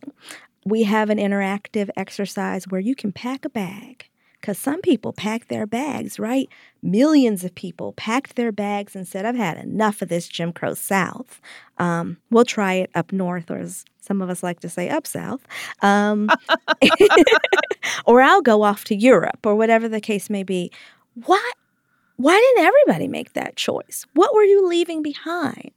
[0.64, 4.08] We have an interactive exercise where you can pack a bag
[4.46, 6.48] because some people packed their bags, right?
[6.80, 10.74] Millions of people packed their bags and said, I've had enough of this Jim Crow
[10.74, 11.40] South.
[11.78, 15.04] Um, we'll try it up north, or as some of us like to say, up
[15.04, 15.40] south.
[15.82, 16.30] Um,
[18.06, 20.70] or I'll go off to Europe, or whatever the case may be.
[21.24, 21.50] Why,
[22.14, 24.06] why didn't everybody make that choice?
[24.14, 25.72] What were you leaving behind?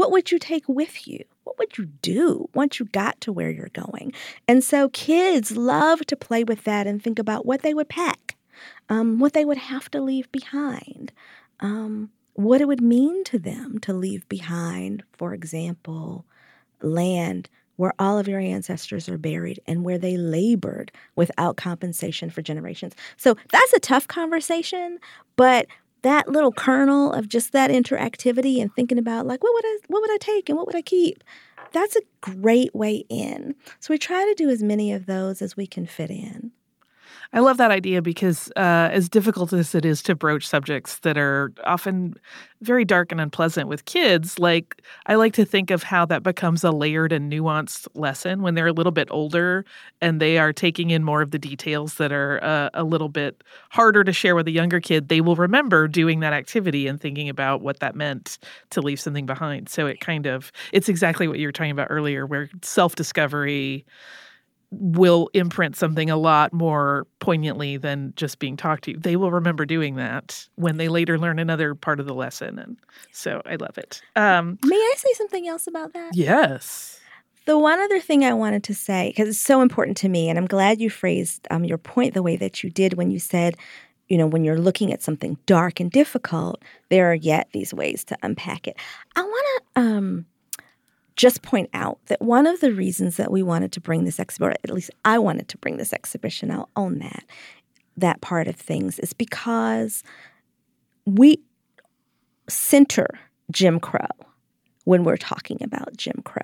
[0.00, 1.24] What would you take with you?
[1.50, 4.12] what would you do once you got to where you're going?
[4.46, 8.36] And so kids love to play with that and think about what they would pack,
[8.88, 11.10] um, what they would have to leave behind,
[11.58, 16.24] um, what it would mean to them to leave behind, for example,
[16.80, 22.42] land where all of your ancestors are buried and where they labored without compensation for
[22.42, 22.94] generations.
[23.16, 25.00] So that's a tough conversation,
[25.34, 25.66] but
[26.02, 30.02] that little kernel of just that interactivity and thinking about like what would I what
[30.02, 31.22] would I take and what would I keep
[31.72, 33.54] that's a great way in.
[33.78, 36.52] So we try to do as many of those as we can fit in.
[37.32, 41.16] I love that idea because, uh, as difficult as it is to broach subjects that
[41.16, 42.14] are often
[42.60, 46.64] very dark and unpleasant with kids, like I like to think of how that becomes
[46.64, 49.64] a layered and nuanced lesson when they're a little bit older
[50.00, 53.44] and they are taking in more of the details that are uh, a little bit
[53.70, 55.08] harder to share with a younger kid.
[55.08, 58.38] They will remember doing that activity and thinking about what that meant
[58.70, 59.68] to leave something behind.
[59.68, 63.84] So it kind of, it's exactly what you were talking about earlier, where self discovery
[64.70, 68.96] will imprint something a lot more poignantly than just being talked to.
[68.96, 72.58] They will remember doing that when they later learn another part of the lesson.
[72.58, 72.76] And
[73.10, 74.00] so I love it.
[74.14, 76.14] Um, May I say something else about that?
[76.14, 77.00] yes.
[77.46, 80.38] The one other thing I wanted to say, because it's so important to me, and
[80.38, 83.56] I'm glad you phrased um, your point the way that you did when you said,
[84.08, 88.04] you know, when you're looking at something dark and difficult, there are yet these ways
[88.04, 88.76] to unpack it.
[89.16, 90.26] I want to um,
[91.20, 94.56] just point out that one of the reasons that we wanted to bring this exhibition,
[94.64, 97.24] at least I wanted to bring this exhibition, I'll own that,
[97.98, 100.02] that part of things, is because
[101.04, 101.42] we
[102.48, 103.06] center
[103.50, 104.08] Jim Crow
[104.84, 106.40] when we're talking about Jim Crow.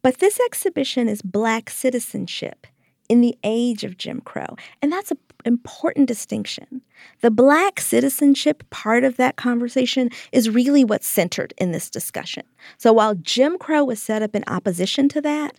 [0.00, 2.66] But this exhibition is Black citizenship
[3.10, 4.56] in the age of Jim Crow.
[4.80, 6.82] And that's an important distinction.
[7.20, 12.44] The Black citizenship part of that conversation is really what's centered in this discussion.
[12.78, 15.56] So while Jim Crow was set up in opposition to that,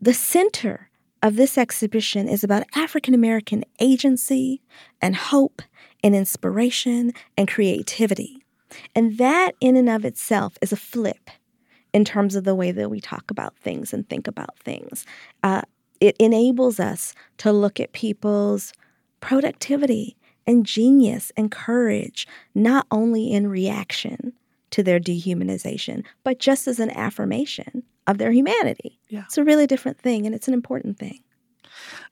[0.00, 0.90] the center
[1.22, 4.62] of this exhibition is about African American agency
[5.02, 5.62] and hope
[6.04, 8.44] and inspiration and creativity.
[8.94, 11.30] And that, in and of itself, is a flip
[11.92, 15.06] in terms of the way that we talk about things and think about things.
[15.42, 15.62] Uh,
[16.00, 18.72] it enables us to look at people's
[19.20, 24.32] productivity and genius and courage, not only in reaction
[24.70, 28.98] to their dehumanization, but just as an affirmation of their humanity.
[29.08, 29.24] Yeah.
[29.26, 31.20] It's a really different thing, and it's an important thing.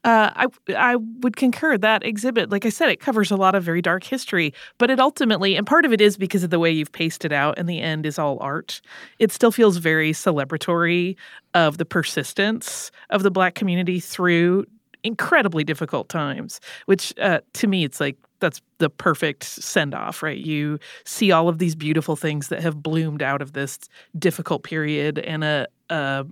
[0.03, 3.63] Uh, I I would concur that exhibit, like I said, it covers a lot of
[3.63, 6.71] very dark history, but it ultimately, and part of it is because of the way
[6.71, 8.81] you've paced it out, and the end is all art.
[9.19, 11.15] It still feels very celebratory
[11.53, 14.65] of the persistence of the Black community through
[15.03, 16.59] incredibly difficult times.
[16.85, 20.37] Which uh, to me, it's like that's the perfect send off, right?
[20.37, 23.79] You see all of these beautiful things that have bloomed out of this
[24.17, 25.67] difficult period, and a.
[25.89, 26.25] a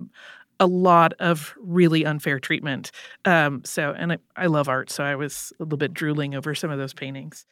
[0.60, 2.90] a lot of really unfair treatment.
[3.24, 6.54] Um, so, and I, I love art, so I was a little bit drooling over
[6.54, 7.46] some of those paintings.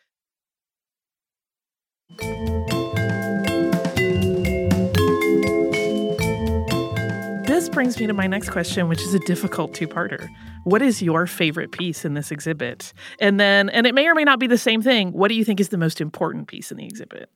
[7.47, 10.29] This brings me to my next question, which is a difficult two parter.
[10.65, 12.93] What is your favorite piece in this exhibit?
[13.21, 15.13] And then, and it may or may not be the same thing.
[15.13, 17.31] What do you think is the most important piece in the exhibit?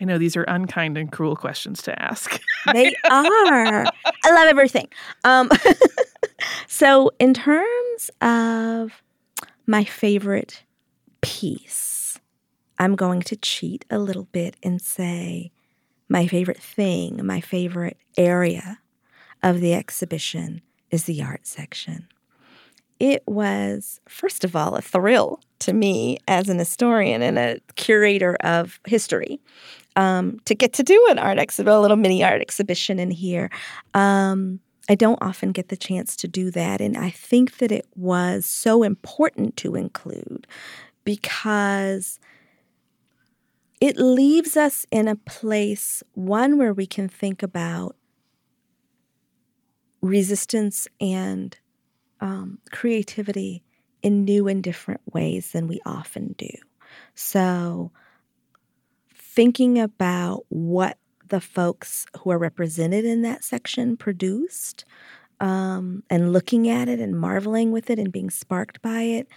[0.00, 2.40] I know these are unkind and cruel questions to ask.
[2.74, 3.86] They are.
[3.86, 4.88] I love everything.
[5.24, 5.50] Um,
[6.68, 9.02] so, in terms of
[9.66, 10.62] my favorite
[11.22, 12.20] piece,
[12.78, 15.52] I'm going to cheat a little bit and say
[16.10, 18.80] my favorite thing, my favorite area
[19.42, 22.06] of the exhibition is the art section.
[23.00, 28.36] It was, first of all, a thrill to me as an historian and a curator
[28.40, 29.40] of history
[29.96, 33.50] um, to get to do an art exhibit, a little mini art exhibition in here.
[33.94, 36.80] Um, I don't often get the chance to do that.
[36.80, 40.46] And I think that it was so important to include
[41.04, 42.18] because
[43.80, 47.96] it leaves us in a place, one, where we can think about
[50.02, 51.56] resistance and
[52.20, 53.62] um, creativity
[54.02, 56.50] in new and different ways than we often do.
[57.14, 57.92] So,
[59.14, 60.98] thinking about what
[61.28, 64.84] the folks who are represented in that section produced
[65.40, 69.28] um, and looking at it and marveling with it and being sparked by it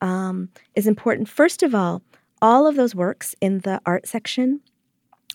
[0.00, 1.28] um, is important.
[1.28, 2.02] First of all,
[2.40, 4.60] all of those works in the art section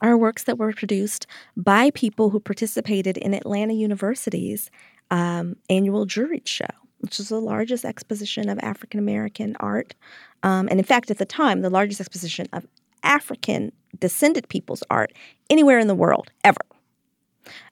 [0.02, 4.70] are works that were produced by people who participated in Atlanta University's
[5.12, 6.66] um, annual Juried Show,
[7.06, 9.94] which is the largest exposition of African American art.
[10.42, 12.66] Um, and in fact, at the time, the largest exposition of
[13.04, 15.14] African descended people's art
[15.52, 16.58] anywhere in the world, ever.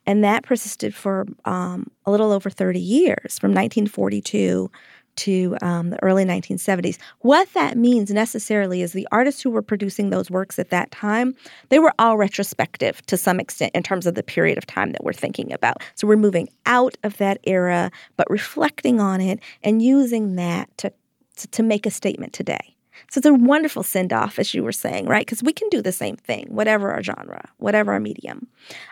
[0.06, 4.70] And that persisted for um, a little over 30 years, from 1942
[5.18, 6.98] to um, the early 1970s.
[7.20, 11.36] What that means necessarily is the artists who were producing those works at that time,
[11.70, 15.04] they were all retrospective to some extent in terms of the period of time that
[15.04, 15.82] we're thinking about.
[15.96, 20.92] So we're moving out of that era, but reflecting on it and using that to,
[21.38, 22.74] to, to make a statement today.
[23.10, 25.26] So it's a wonderful send off, as you were saying, right?
[25.26, 28.48] Because we can do the same thing, whatever our genre, whatever our medium.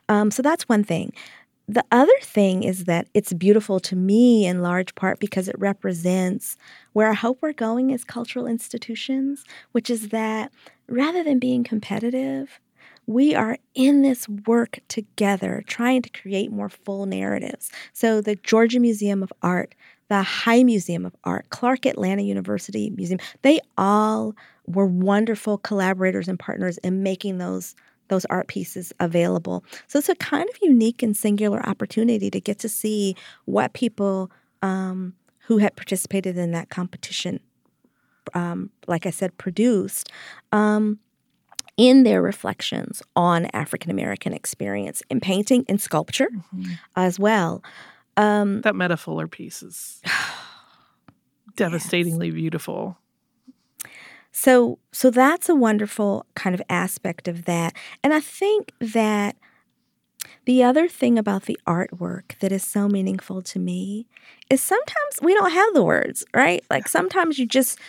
[0.10, 1.14] Um, so that's one thing.
[1.72, 6.58] The other thing is that it's beautiful to me in large part because it represents
[6.92, 10.52] where I hope we're going as cultural institutions, which is that
[10.90, 12.60] rather than being competitive,
[13.08, 17.72] we are in this work together trying to create more full narratives.
[17.94, 19.74] So, the Georgia Museum of Art,
[20.10, 24.36] the High Museum of Art, Clark Atlanta University Museum, they all
[24.68, 27.76] were wonderful collaborators and partners in making those
[28.12, 29.64] those art pieces available.
[29.88, 34.30] So it's a kind of unique and singular opportunity to get to see what people
[34.62, 35.14] um,
[35.48, 37.40] who had participated in that competition,
[38.36, 40.12] um, like I said, produced
[40.52, 41.00] um,
[41.78, 46.74] in their reflections on African American experience in painting and sculpture Mm-hmm.
[46.96, 47.64] as well.
[48.18, 50.02] Um, That metaphor piece is
[51.56, 52.98] devastatingly beautiful.
[54.32, 57.76] So so that's a wonderful kind of aspect of that.
[58.04, 59.36] And I think that
[60.46, 64.08] the other thing about the artwork that is so meaningful to me
[64.50, 66.64] is sometimes we don't have the words, right?
[66.70, 67.80] Like sometimes you just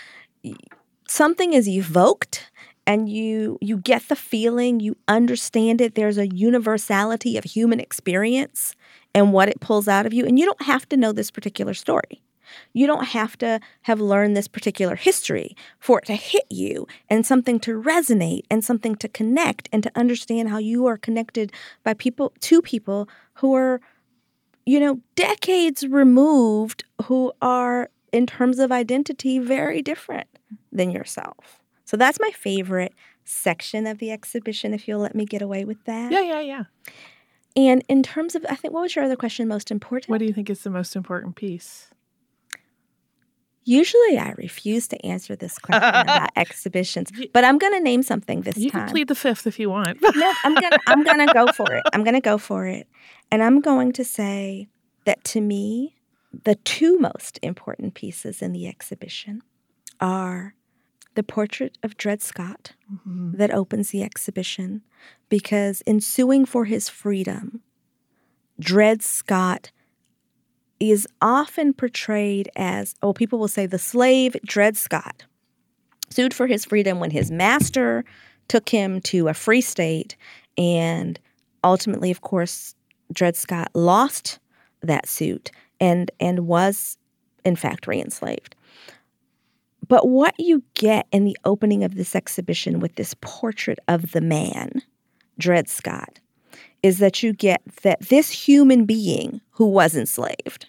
[1.08, 2.50] something is evoked
[2.86, 5.94] and you you get the feeling, you understand it.
[5.94, 8.74] There's a universality of human experience
[9.14, 11.74] and what it pulls out of you and you don't have to know this particular
[11.74, 12.22] story.
[12.72, 17.26] You don't have to have learned this particular history for it to hit you and
[17.26, 21.94] something to resonate and something to connect and to understand how you are connected by
[21.94, 23.80] people to people who are,
[24.66, 30.28] you know, decades removed, who are, in terms of identity, very different
[30.70, 31.60] than yourself.
[31.84, 32.94] So that's my favorite
[33.24, 36.10] section of the exhibition, if you'll let me get away with that.
[36.10, 36.64] Yeah, yeah, yeah.
[37.54, 40.08] And in terms of, I think, what was your other question most important?
[40.08, 41.90] What do you think is the most important piece?
[43.64, 48.40] Usually, I refuse to answer this question about exhibitions, but I'm going to name something
[48.42, 48.80] this You time.
[48.80, 49.98] You can plead the fifth if you want.
[50.16, 51.82] no, I'm gonna I'm gonna go for it.
[51.92, 52.88] I'm gonna go for it,
[53.30, 54.68] and I'm going to say
[55.04, 55.94] that to me,
[56.44, 59.42] the two most important pieces in the exhibition
[60.00, 60.54] are
[61.14, 63.36] the portrait of Dred Scott Mhm.
[63.36, 64.82] that opens the exhibition,
[65.28, 67.62] because in suing for his freedom,
[68.58, 69.70] Dred Scott
[70.90, 75.24] is often portrayed as, oh, people will say the slave Dred Scott
[76.10, 78.04] sued for his freedom when his master
[78.48, 80.16] took him to a free state.
[80.58, 81.18] And
[81.64, 82.74] ultimately, of course,
[83.12, 84.38] Dred Scott lost
[84.82, 86.98] that suit and, and was,
[87.44, 88.54] in fact, re enslaved.
[89.88, 94.20] But what you get in the opening of this exhibition with this portrait of the
[94.20, 94.82] man,
[95.38, 96.20] Dred Scott,
[96.82, 100.68] is that you get that this human being who was enslaved,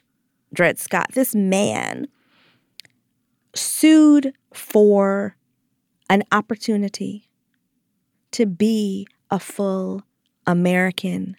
[0.54, 2.08] Dred Scott, this man,
[3.56, 5.36] sued for
[6.10, 7.28] an opportunity
[8.32, 10.04] to be a full
[10.45, 11.36] American.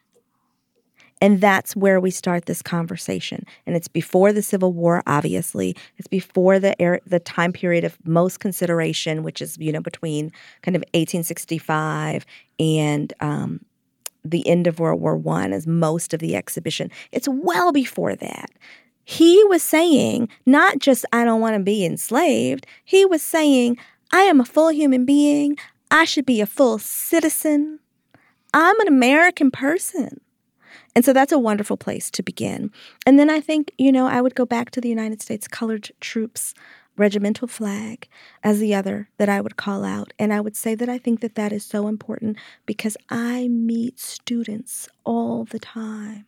[1.21, 3.45] And that's where we start this conversation.
[3.67, 5.77] And it's before the Civil War, obviously.
[5.97, 10.33] It's before the era, the time period of most consideration, which is you know between
[10.63, 12.27] kind of 1865
[12.59, 13.65] and um,
[14.25, 16.91] the end of World War One, is most of the exhibition.
[17.13, 18.51] It's well before that.
[19.05, 22.67] He was saying not just I don't want to be enslaved.
[22.85, 23.79] He was saying
[24.13, 25.57] I am a full human being.
[25.91, 27.81] I should be a full citizen.
[28.53, 30.21] I'm an American person.
[30.95, 32.71] And so that's a wonderful place to begin.
[33.05, 35.91] And then I think, you know, I would go back to the United States Colored
[36.01, 36.55] Troops
[36.97, 38.09] regimental flag
[38.45, 40.13] as the other that I would call out.
[40.19, 42.37] And I would say that I think that that is so important
[42.67, 46.27] because I meet students all the time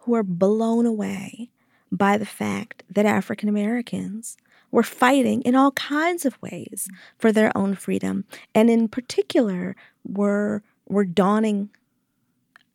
[0.00, 1.50] who are blown away
[1.96, 4.36] by the fact that African Americans
[4.70, 6.96] were fighting in all kinds of ways mm.
[7.18, 8.24] for their own freedom.
[8.54, 11.70] And in particular, were, were donning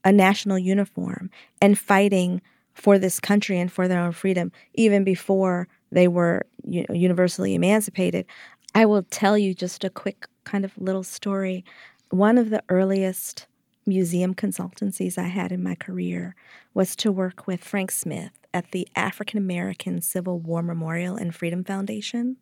[0.05, 1.29] a national uniform
[1.61, 2.41] and fighting
[2.73, 7.53] for this country and for their own freedom even before they were you know, universally
[7.53, 8.25] emancipated.
[8.73, 11.65] I will tell you just a quick kind of little story.
[12.11, 13.45] One of the earliest
[13.85, 16.35] museum consultancies I had in my career
[16.73, 21.63] was to work with Frank Smith at the African American Civil War Memorial and Freedom
[21.63, 22.37] Foundation.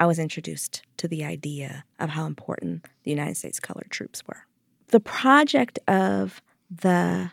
[0.00, 4.46] I was introduced to the idea of how important the United States colored troops were.
[4.88, 7.32] The project of the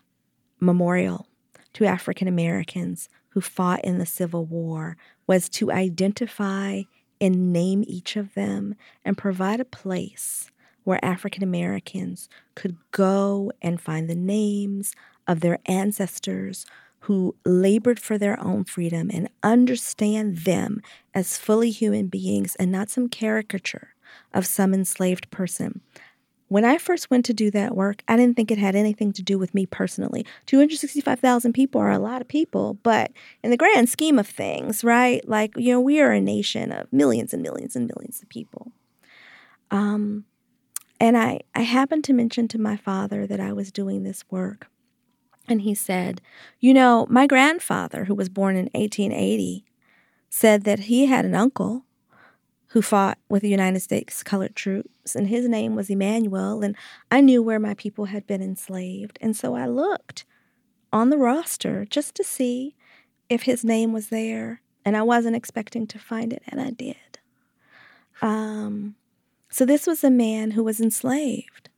[0.60, 1.28] memorial
[1.74, 4.98] to African Americans who fought in the Civil War
[5.28, 6.84] was to identify
[7.22, 10.52] and name each of them and provide a place
[10.84, 14.94] where African Americans could go and find the names
[15.28, 16.66] of their ancestors
[17.02, 20.82] who labored for their own freedom and understand them
[21.14, 23.94] as fully human beings and not some caricature
[24.34, 25.82] of some enslaved person.
[26.50, 29.22] When I first went to do that work, I didn't think it had anything to
[29.22, 30.26] do with me personally.
[30.48, 33.12] 265,000 people are a lot of people, but
[33.44, 35.28] in the grand scheme of things, right?
[35.30, 38.72] Like, you know, we are a nation of millions and millions and millions of people.
[39.70, 40.26] Um,
[41.00, 44.68] and I, I happened to mention to my father that I was doing this work.
[45.50, 46.22] And he said,
[46.60, 49.66] You know, my grandfather, who was born in 1880,
[50.30, 51.86] said that he had an uncle
[52.68, 56.76] who fought with the United States colored troops, and his name was Emmanuel, and
[57.10, 59.18] I knew where my people had been enslaved.
[59.22, 60.24] And so I looked
[60.94, 62.76] on the roster just to see
[63.28, 67.20] if his name was there, and I wasn't expecting to find it, and I did.
[68.22, 68.96] Um,
[69.50, 71.70] so this was a man who was enslaved,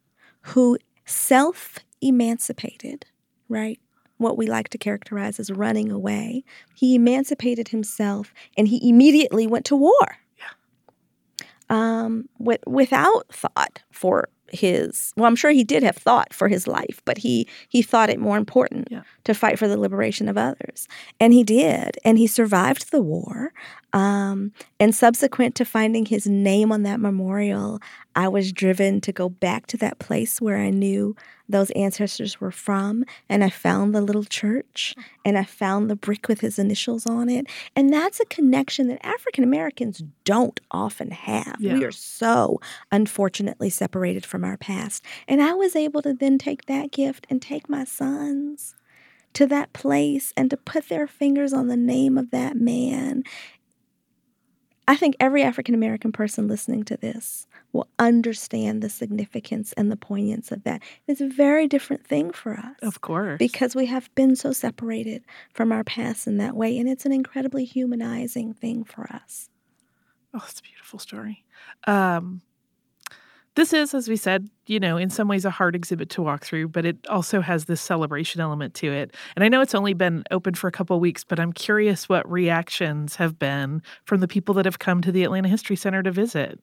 [0.42, 3.06] who self emancipated,
[3.52, 3.80] right?
[4.18, 6.44] What we like to characterize as running away.
[6.76, 10.18] He emancipated himself and he immediately went to war.
[10.38, 11.46] Yeah.
[11.70, 16.68] Um, with, without thought for his well i'm sure he did have thought for his
[16.68, 19.04] life but he he thought it more important yeah.
[19.24, 20.88] To fight for the liberation of others.
[21.20, 21.98] And he did.
[22.04, 23.54] And he survived the war.
[23.94, 27.80] Um, and subsequent to finding his name on that memorial
[28.16, 31.14] i was driven to go back to that place where i knew
[31.52, 33.04] those ancestors were from.
[33.30, 34.96] And i found the little church.
[35.24, 37.48] And i found the brick with his initials on it.
[37.76, 41.58] And that's a connection that african americans don't often have.
[41.60, 41.74] Yeah.
[41.74, 42.60] we are so
[42.92, 45.04] unfortunately separated from our past.
[45.28, 48.76] And i was able to then take that gift and take my sons
[49.34, 53.24] to that place and to put their fingers on the name of that man
[54.88, 59.96] I think every African American person listening to this will understand the significance and the
[59.96, 60.82] poignance of that.
[61.08, 63.38] It's a very different thing for us Of course.
[63.38, 65.24] because we have been so separated
[65.54, 69.50] from our past in that way, and it's an incredibly humanizing thing for us.
[70.34, 71.46] Oh, it's a beautiful story.
[71.86, 72.42] Um,
[73.56, 76.46] this is, as we said, you know, in some ways a hard exhibit to walk
[76.46, 79.14] through, but it also has this celebration element to it.
[79.36, 82.30] And I know it's only been open for a couple weeks, but I'm curious what
[82.32, 86.12] reactions have been from the people that have come to the Atlanta History Center to
[86.12, 86.60] visit.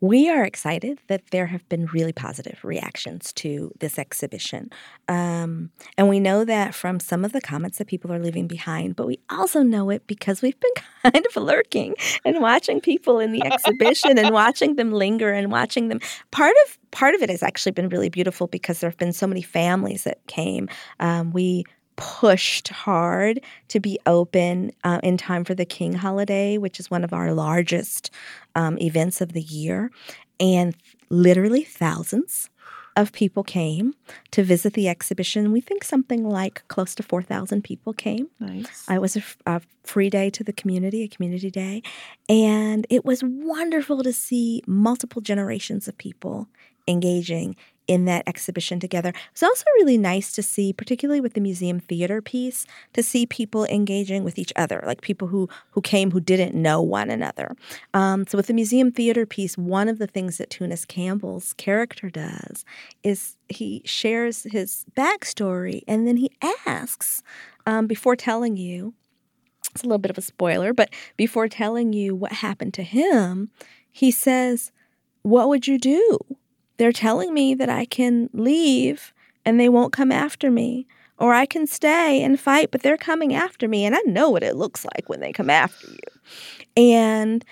[0.00, 4.70] We are excited that there have been really positive reactions to this exhibition.
[5.08, 8.94] Um, and we know that from some of the comments that people are leaving behind,
[8.96, 10.72] but we also know it because we've been
[11.12, 15.88] kind of lurking and watching people in the exhibition and watching them linger and watching
[15.88, 16.00] them.
[16.30, 19.26] Part of part of it has actually been really beautiful because there have been so
[19.26, 20.68] many families that came.
[21.00, 21.64] Um, we
[21.98, 27.04] pushed hard to be open uh, in time for the King holiday, which is one
[27.04, 28.10] of our largest
[28.54, 29.90] um, events of the year.
[30.40, 30.74] And
[31.10, 32.48] literally thousands
[32.96, 33.94] of people came
[34.30, 35.52] to visit the exhibition.
[35.52, 38.28] We think something like close to 4,000 people came.
[38.40, 38.86] Nice.
[38.88, 41.82] It was a, f- a free day to the community, a community day.
[42.28, 46.48] And it was wonderful to see multiple generations of people
[46.88, 47.56] engaging
[47.88, 49.08] in that exhibition together.
[49.08, 53.26] It was also really nice to see, particularly with the museum theater piece, to see
[53.26, 57.56] people engaging with each other, like people who who came who didn't know one another.
[57.94, 62.10] Um, so with the museum theater piece, one of the things that Tunis Campbell's character
[62.10, 62.64] does
[63.02, 66.30] is he shares his backstory and then he
[66.66, 67.22] asks
[67.66, 68.94] um, before telling you.
[69.74, 73.50] It's a little bit of a spoiler, but before telling you what happened to him,
[73.92, 74.72] he says,
[75.22, 76.18] What would you do?
[76.78, 79.12] They're telling me that I can leave
[79.44, 80.86] and they won't come after me,
[81.18, 84.42] or I can stay and fight, but they're coming after me, and I know what
[84.42, 86.20] it looks like when they come after you.
[86.76, 87.44] And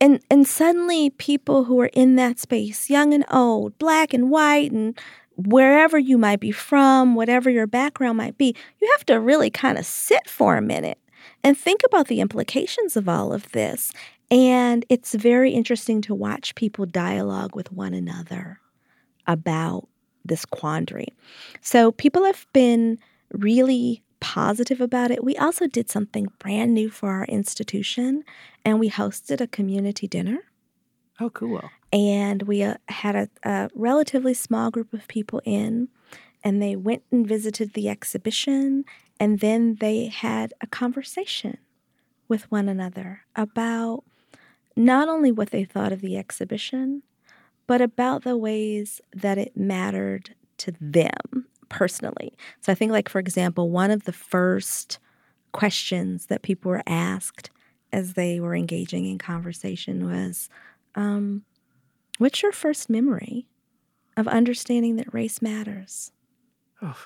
[0.00, 4.72] and and suddenly people who are in that space, young and old, black and white
[4.72, 4.98] and
[5.36, 9.78] wherever you might be from, whatever your background might be, you have to really kind
[9.78, 10.98] of sit for a minute
[11.44, 13.92] and think about the implications of all of this.
[14.30, 18.60] And it's very interesting to watch people dialogue with one another
[19.26, 19.88] about
[20.24, 21.08] this quandary.
[21.62, 22.98] So people have been
[23.32, 25.24] really positive about it.
[25.24, 28.24] We also did something brand new for our institution,
[28.64, 30.40] and we hosted a community dinner.
[31.20, 31.70] Oh, cool.
[31.92, 35.88] And we uh, had a, a relatively small group of people in,
[36.44, 38.84] and they went and visited the exhibition,
[39.18, 41.58] and then they had a conversation
[42.28, 44.04] with one another about
[44.78, 47.02] not only what they thought of the exhibition,
[47.66, 52.32] but about the ways that it mattered to them personally.
[52.60, 54.98] So I think, like, for example, one of the first
[55.52, 57.50] questions that people were asked
[57.92, 60.48] as they were engaging in conversation was,
[60.94, 61.44] um,
[62.18, 63.46] What's your first memory
[64.16, 66.10] of understanding that race matters?
[66.82, 66.96] Oh,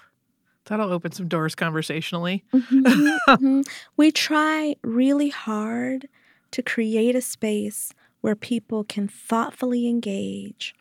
[0.64, 2.44] that'll open some doors conversationally.
[2.54, 3.68] Mhm, mhm.
[3.98, 6.08] We try really hard
[6.52, 10.74] to create a space where people can thoughtfully engage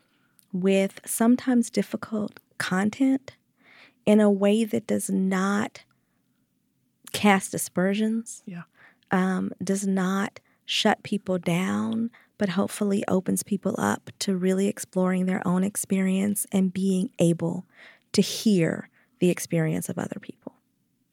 [0.54, 3.36] with sometimes difficult content
[4.06, 5.84] in a way that does not
[7.14, 8.64] cast aspersions, Yeah.
[9.12, 15.46] um, does not shut people down, but hopefully opens people up to really exploring their
[15.48, 17.66] own experience and being able
[18.14, 20.56] to hear the experience of other people.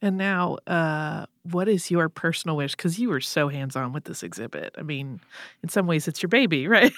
[0.01, 2.75] And now, uh, what is your personal wish?
[2.75, 4.75] Because you were so hands on with this exhibit.
[4.77, 5.19] I mean,
[5.63, 6.93] in some ways, it's your baby, right?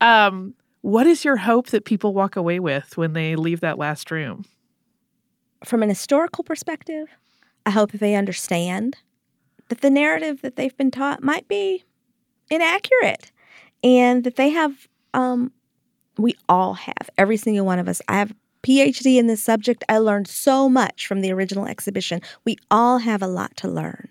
[0.00, 4.10] um, what is your hope that people walk away with when they leave that last
[4.10, 4.44] room?
[5.64, 7.08] From an historical perspective,
[7.66, 8.96] I hope they understand
[9.68, 11.84] that the narrative that they've been taught might be
[12.50, 13.30] inaccurate
[13.82, 15.52] and that they have um
[16.18, 19.98] we all have every single one of us i have phd in this subject i
[19.98, 22.20] learned so much from the original exhibition.
[22.44, 24.08] We all have a lot to learn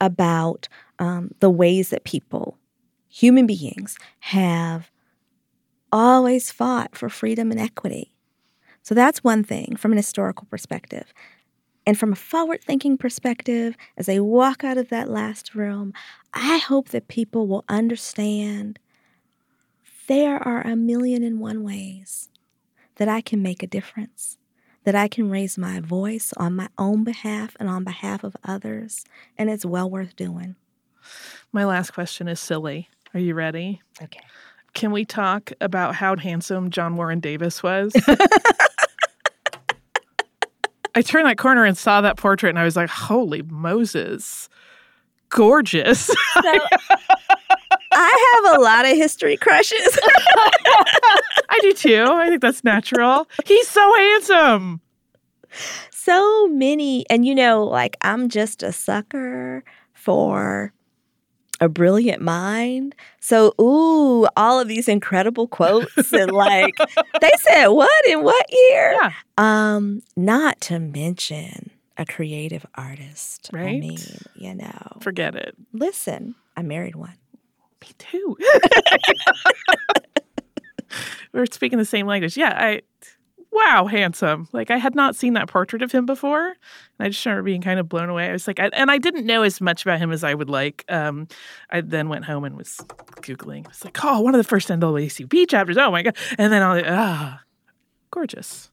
[0.00, 0.68] about
[0.98, 2.58] um, the ways that people
[3.08, 4.90] human beings have
[5.90, 8.12] always fought for freedom and equity.
[8.82, 11.12] So that's one thing from an historical perspective.
[11.86, 15.94] And from a forward thinking perspective, as they walk out of that last room,
[16.34, 18.78] I hope that people will understand
[20.06, 22.28] there are a million and one ways
[22.98, 24.38] that I can make a difference,
[24.84, 29.04] that I can raise my voice on my own behalf and on behalf of others,
[29.36, 30.54] and it's well worth doing.
[31.52, 32.88] My last question is silly.
[33.14, 33.80] Are you ready?
[34.02, 34.20] Okay.
[34.74, 37.92] Can we talk about how handsome John Warren Davis was?
[40.94, 44.48] I turned that corner and saw that portrait, and I was like, "Holy Moses,
[45.30, 46.14] gorgeous!" So,
[47.92, 49.98] I have a lot of history crushes.
[51.48, 52.04] I do too.
[52.08, 53.28] I think that's natural.
[53.46, 54.80] He's so handsome.
[55.90, 59.64] so many, and you know, like I'm just a sucker
[59.94, 60.72] for
[61.60, 62.94] a brilliant mind.
[63.20, 66.76] So, ooh, all of these incredible quotes and like
[67.20, 68.92] they said what in what year?
[69.00, 69.12] Yeah.
[69.36, 71.67] Um, not to mention
[71.98, 73.50] a creative artist.
[73.52, 73.76] Right.
[73.76, 73.98] I mean,
[74.36, 74.96] you know.
[75.00, 75.54] Forget it.
[75.72, 77.16] Listen, I married one.
[77.82, 78.36] Me too.
[81.32, 82.36] We're speaking the same language.
[82.36, 82.82] Yeah, I
[83.52, 84.48] wow, handsome.
[84.52, 86.46] Like I had not seen that portrait of him before.
[86.48, 86.56] And
[87.00, 88.28] I just remember being kind of blown away.
[88.28, 90.48] I was like, I, and I didn't know as much about him as I would
[90.48, 90.84] like.
[90.88, 91.28] Um,
[91.70, 92.80] I then went home and was
[93.20, 93.66] googling.
[93.68, 95.76] It's like, oh, one of the first NAACP chapters.
[95.76, 96.16] Oh my god!
[96.38, 97.40] And then I was like, ah,
[98.10, 98.70] gorgeous.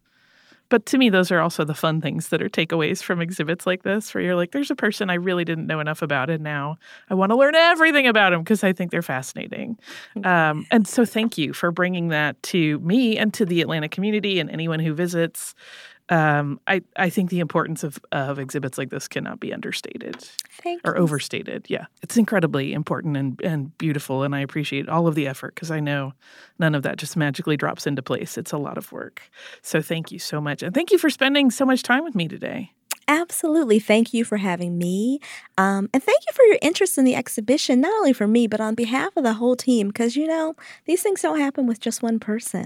[0.70, 3.84] But to me, those are also the fun things that are takeaways from exhibits like
[3.84, 6.78] this, where you're like, there's a person I really didn't know enough about, and now
[7.10, 9.78] I want to learn everything about them because I think they're fascinating.
[10.24, 14.40] Um, and so, thank you for bringing that to me and to the Atlanta community
[14.40, 15.54] and anyone who visits.
[16.10, 20.18] Um, I, I think the importance of, of exhibits like this cannot be understated
[20.62, 21.02] Thank or you.
[21.02, 21.66] overstated.
[21.68, 25.72] Yeah, it's incredibly important and, and beautiful, and I appreciate all of the effort because
[25.72, 26.14] I know
[26.60, 28.38] none of that just magically drops into place.
[28.38, 29.24] It's a lot of work.
[29.64, 32.28] So thank you so much, and thank you for spending so much time with me
[32.28, 32.72] today.
[33.08, 33.80] Absolutely.
[33.80, 35.20] Thank you for having me.
[35.58, 38.60] Um, and thank you for your interest in the exhibition, not only for me, but
[38.60, 42.02] on behalf of the whole team, because, you know, these things don't happen with just
[42.02, 42.66] one person.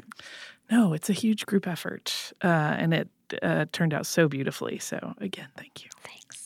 [0.72, 3.10] No, it's a huge group effort, uh, and it
[3.42, 4.80] uh, turned out so beautifully.
[4.80, 5.90] So again, thank you.
[6.04, 6.39] Thanks.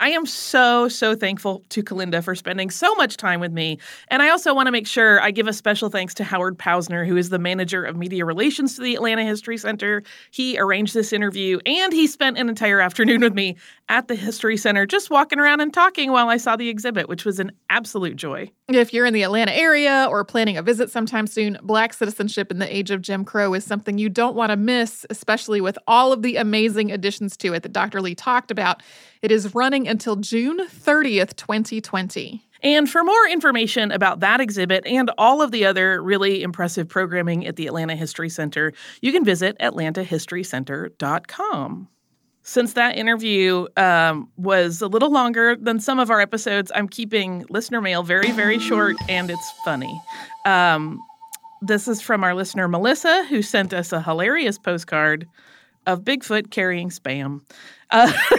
[0.00, 3.78] I am so, so thankful to Calinda for spending so much time with me.
[4.08, 7.06] And I also want to make sure I give a special thanks to Howard Pousner,
[7.06, 10.02] who is the manager of media relations to the Atlanta History Center.
[10.30, 13.56] He arranged this interview and he spent an entire afternoon with me
[13.90, 17.26] at the History Center, just walking around and talking while I saw the exhibit, which
[17.26, 18.50] was an absolute joy.
[18.68, 22.58] If you're in the Atlanta area or planning a visit sometime soon, Black citizenship in
[22.58, 26.12] the age of Jim Crow is something you don't want to miss, especially with all
[26.12, 28.00] of the amazing additions to it that Dr.
[28.00, 28.82] Lee talked about.
[29.22, 32.42] It is running until June 30th, 2020.
[32.62, 37.46] And for more information about that exhibit and all of the other really impressive programming
[37.46, 38.72] at the Atlanta History Center,
[39.02, 41.88] you can visit atlantahistorycenter.com.
[42.42, 47.44] Since that interview um, was a little longer than some of our episodes, I'm keeping
[47.50, 50.00] listener mail very, very short and it's funny.
[50.46, 51.00] Um,
[51.62, 55.28] this is from our listener, Melissa, who sent us a hilarious postcard
[55.86, 57.42] of Bigfoot carrying spam.
[57.90, 58.12] Uh,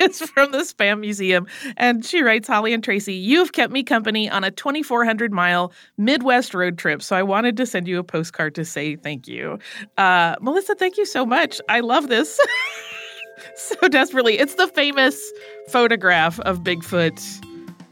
[0.00, 1.46] it's from the Spam Museum.
[1.76, 6.54] And she writes Holly and Tracy, you've kept me company on a 2,400 mile Midwest
[6.54, 7.02] road trip.
[7.02, 9.58] So I wanted to send you a postcard to say thank you.
[9.96, 11.60] Uh, Melissa, thank you so much.
[11.68, 12.38] I love this
[13.56, 14.38] so desperately.
[14.38, 15.20] It's the famous
[15.68, 17.20] photograph of Bigfoot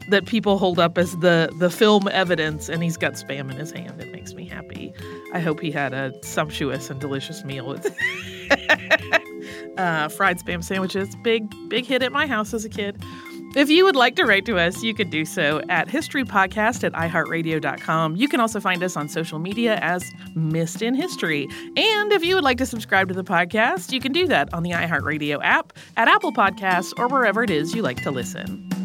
[0.09, 3.71] that people hold up as the the film evidence and he's got spam in his
[3.71, 4.93] hand it makes me happy
[5.33, 7.73] i hope he had a sumptuous and delicious meal
[9.77, 13.01] uh, fried spam sandwiches big big hit at my house as a kid
[13.55, 16.91] if you would like to write to us, you could do so at historypodcast at
[16.91, 18.17] iheartradio.com.
[18.17, 21.47] You can also find us on social media as Missed in History.
[21.77, 24.63] And if you would like to subscribe to the podcast, you can do that on
[24.63, 28.84] the iHeartRadio app, at Apple Podcasts, or wherever it is you like to listen.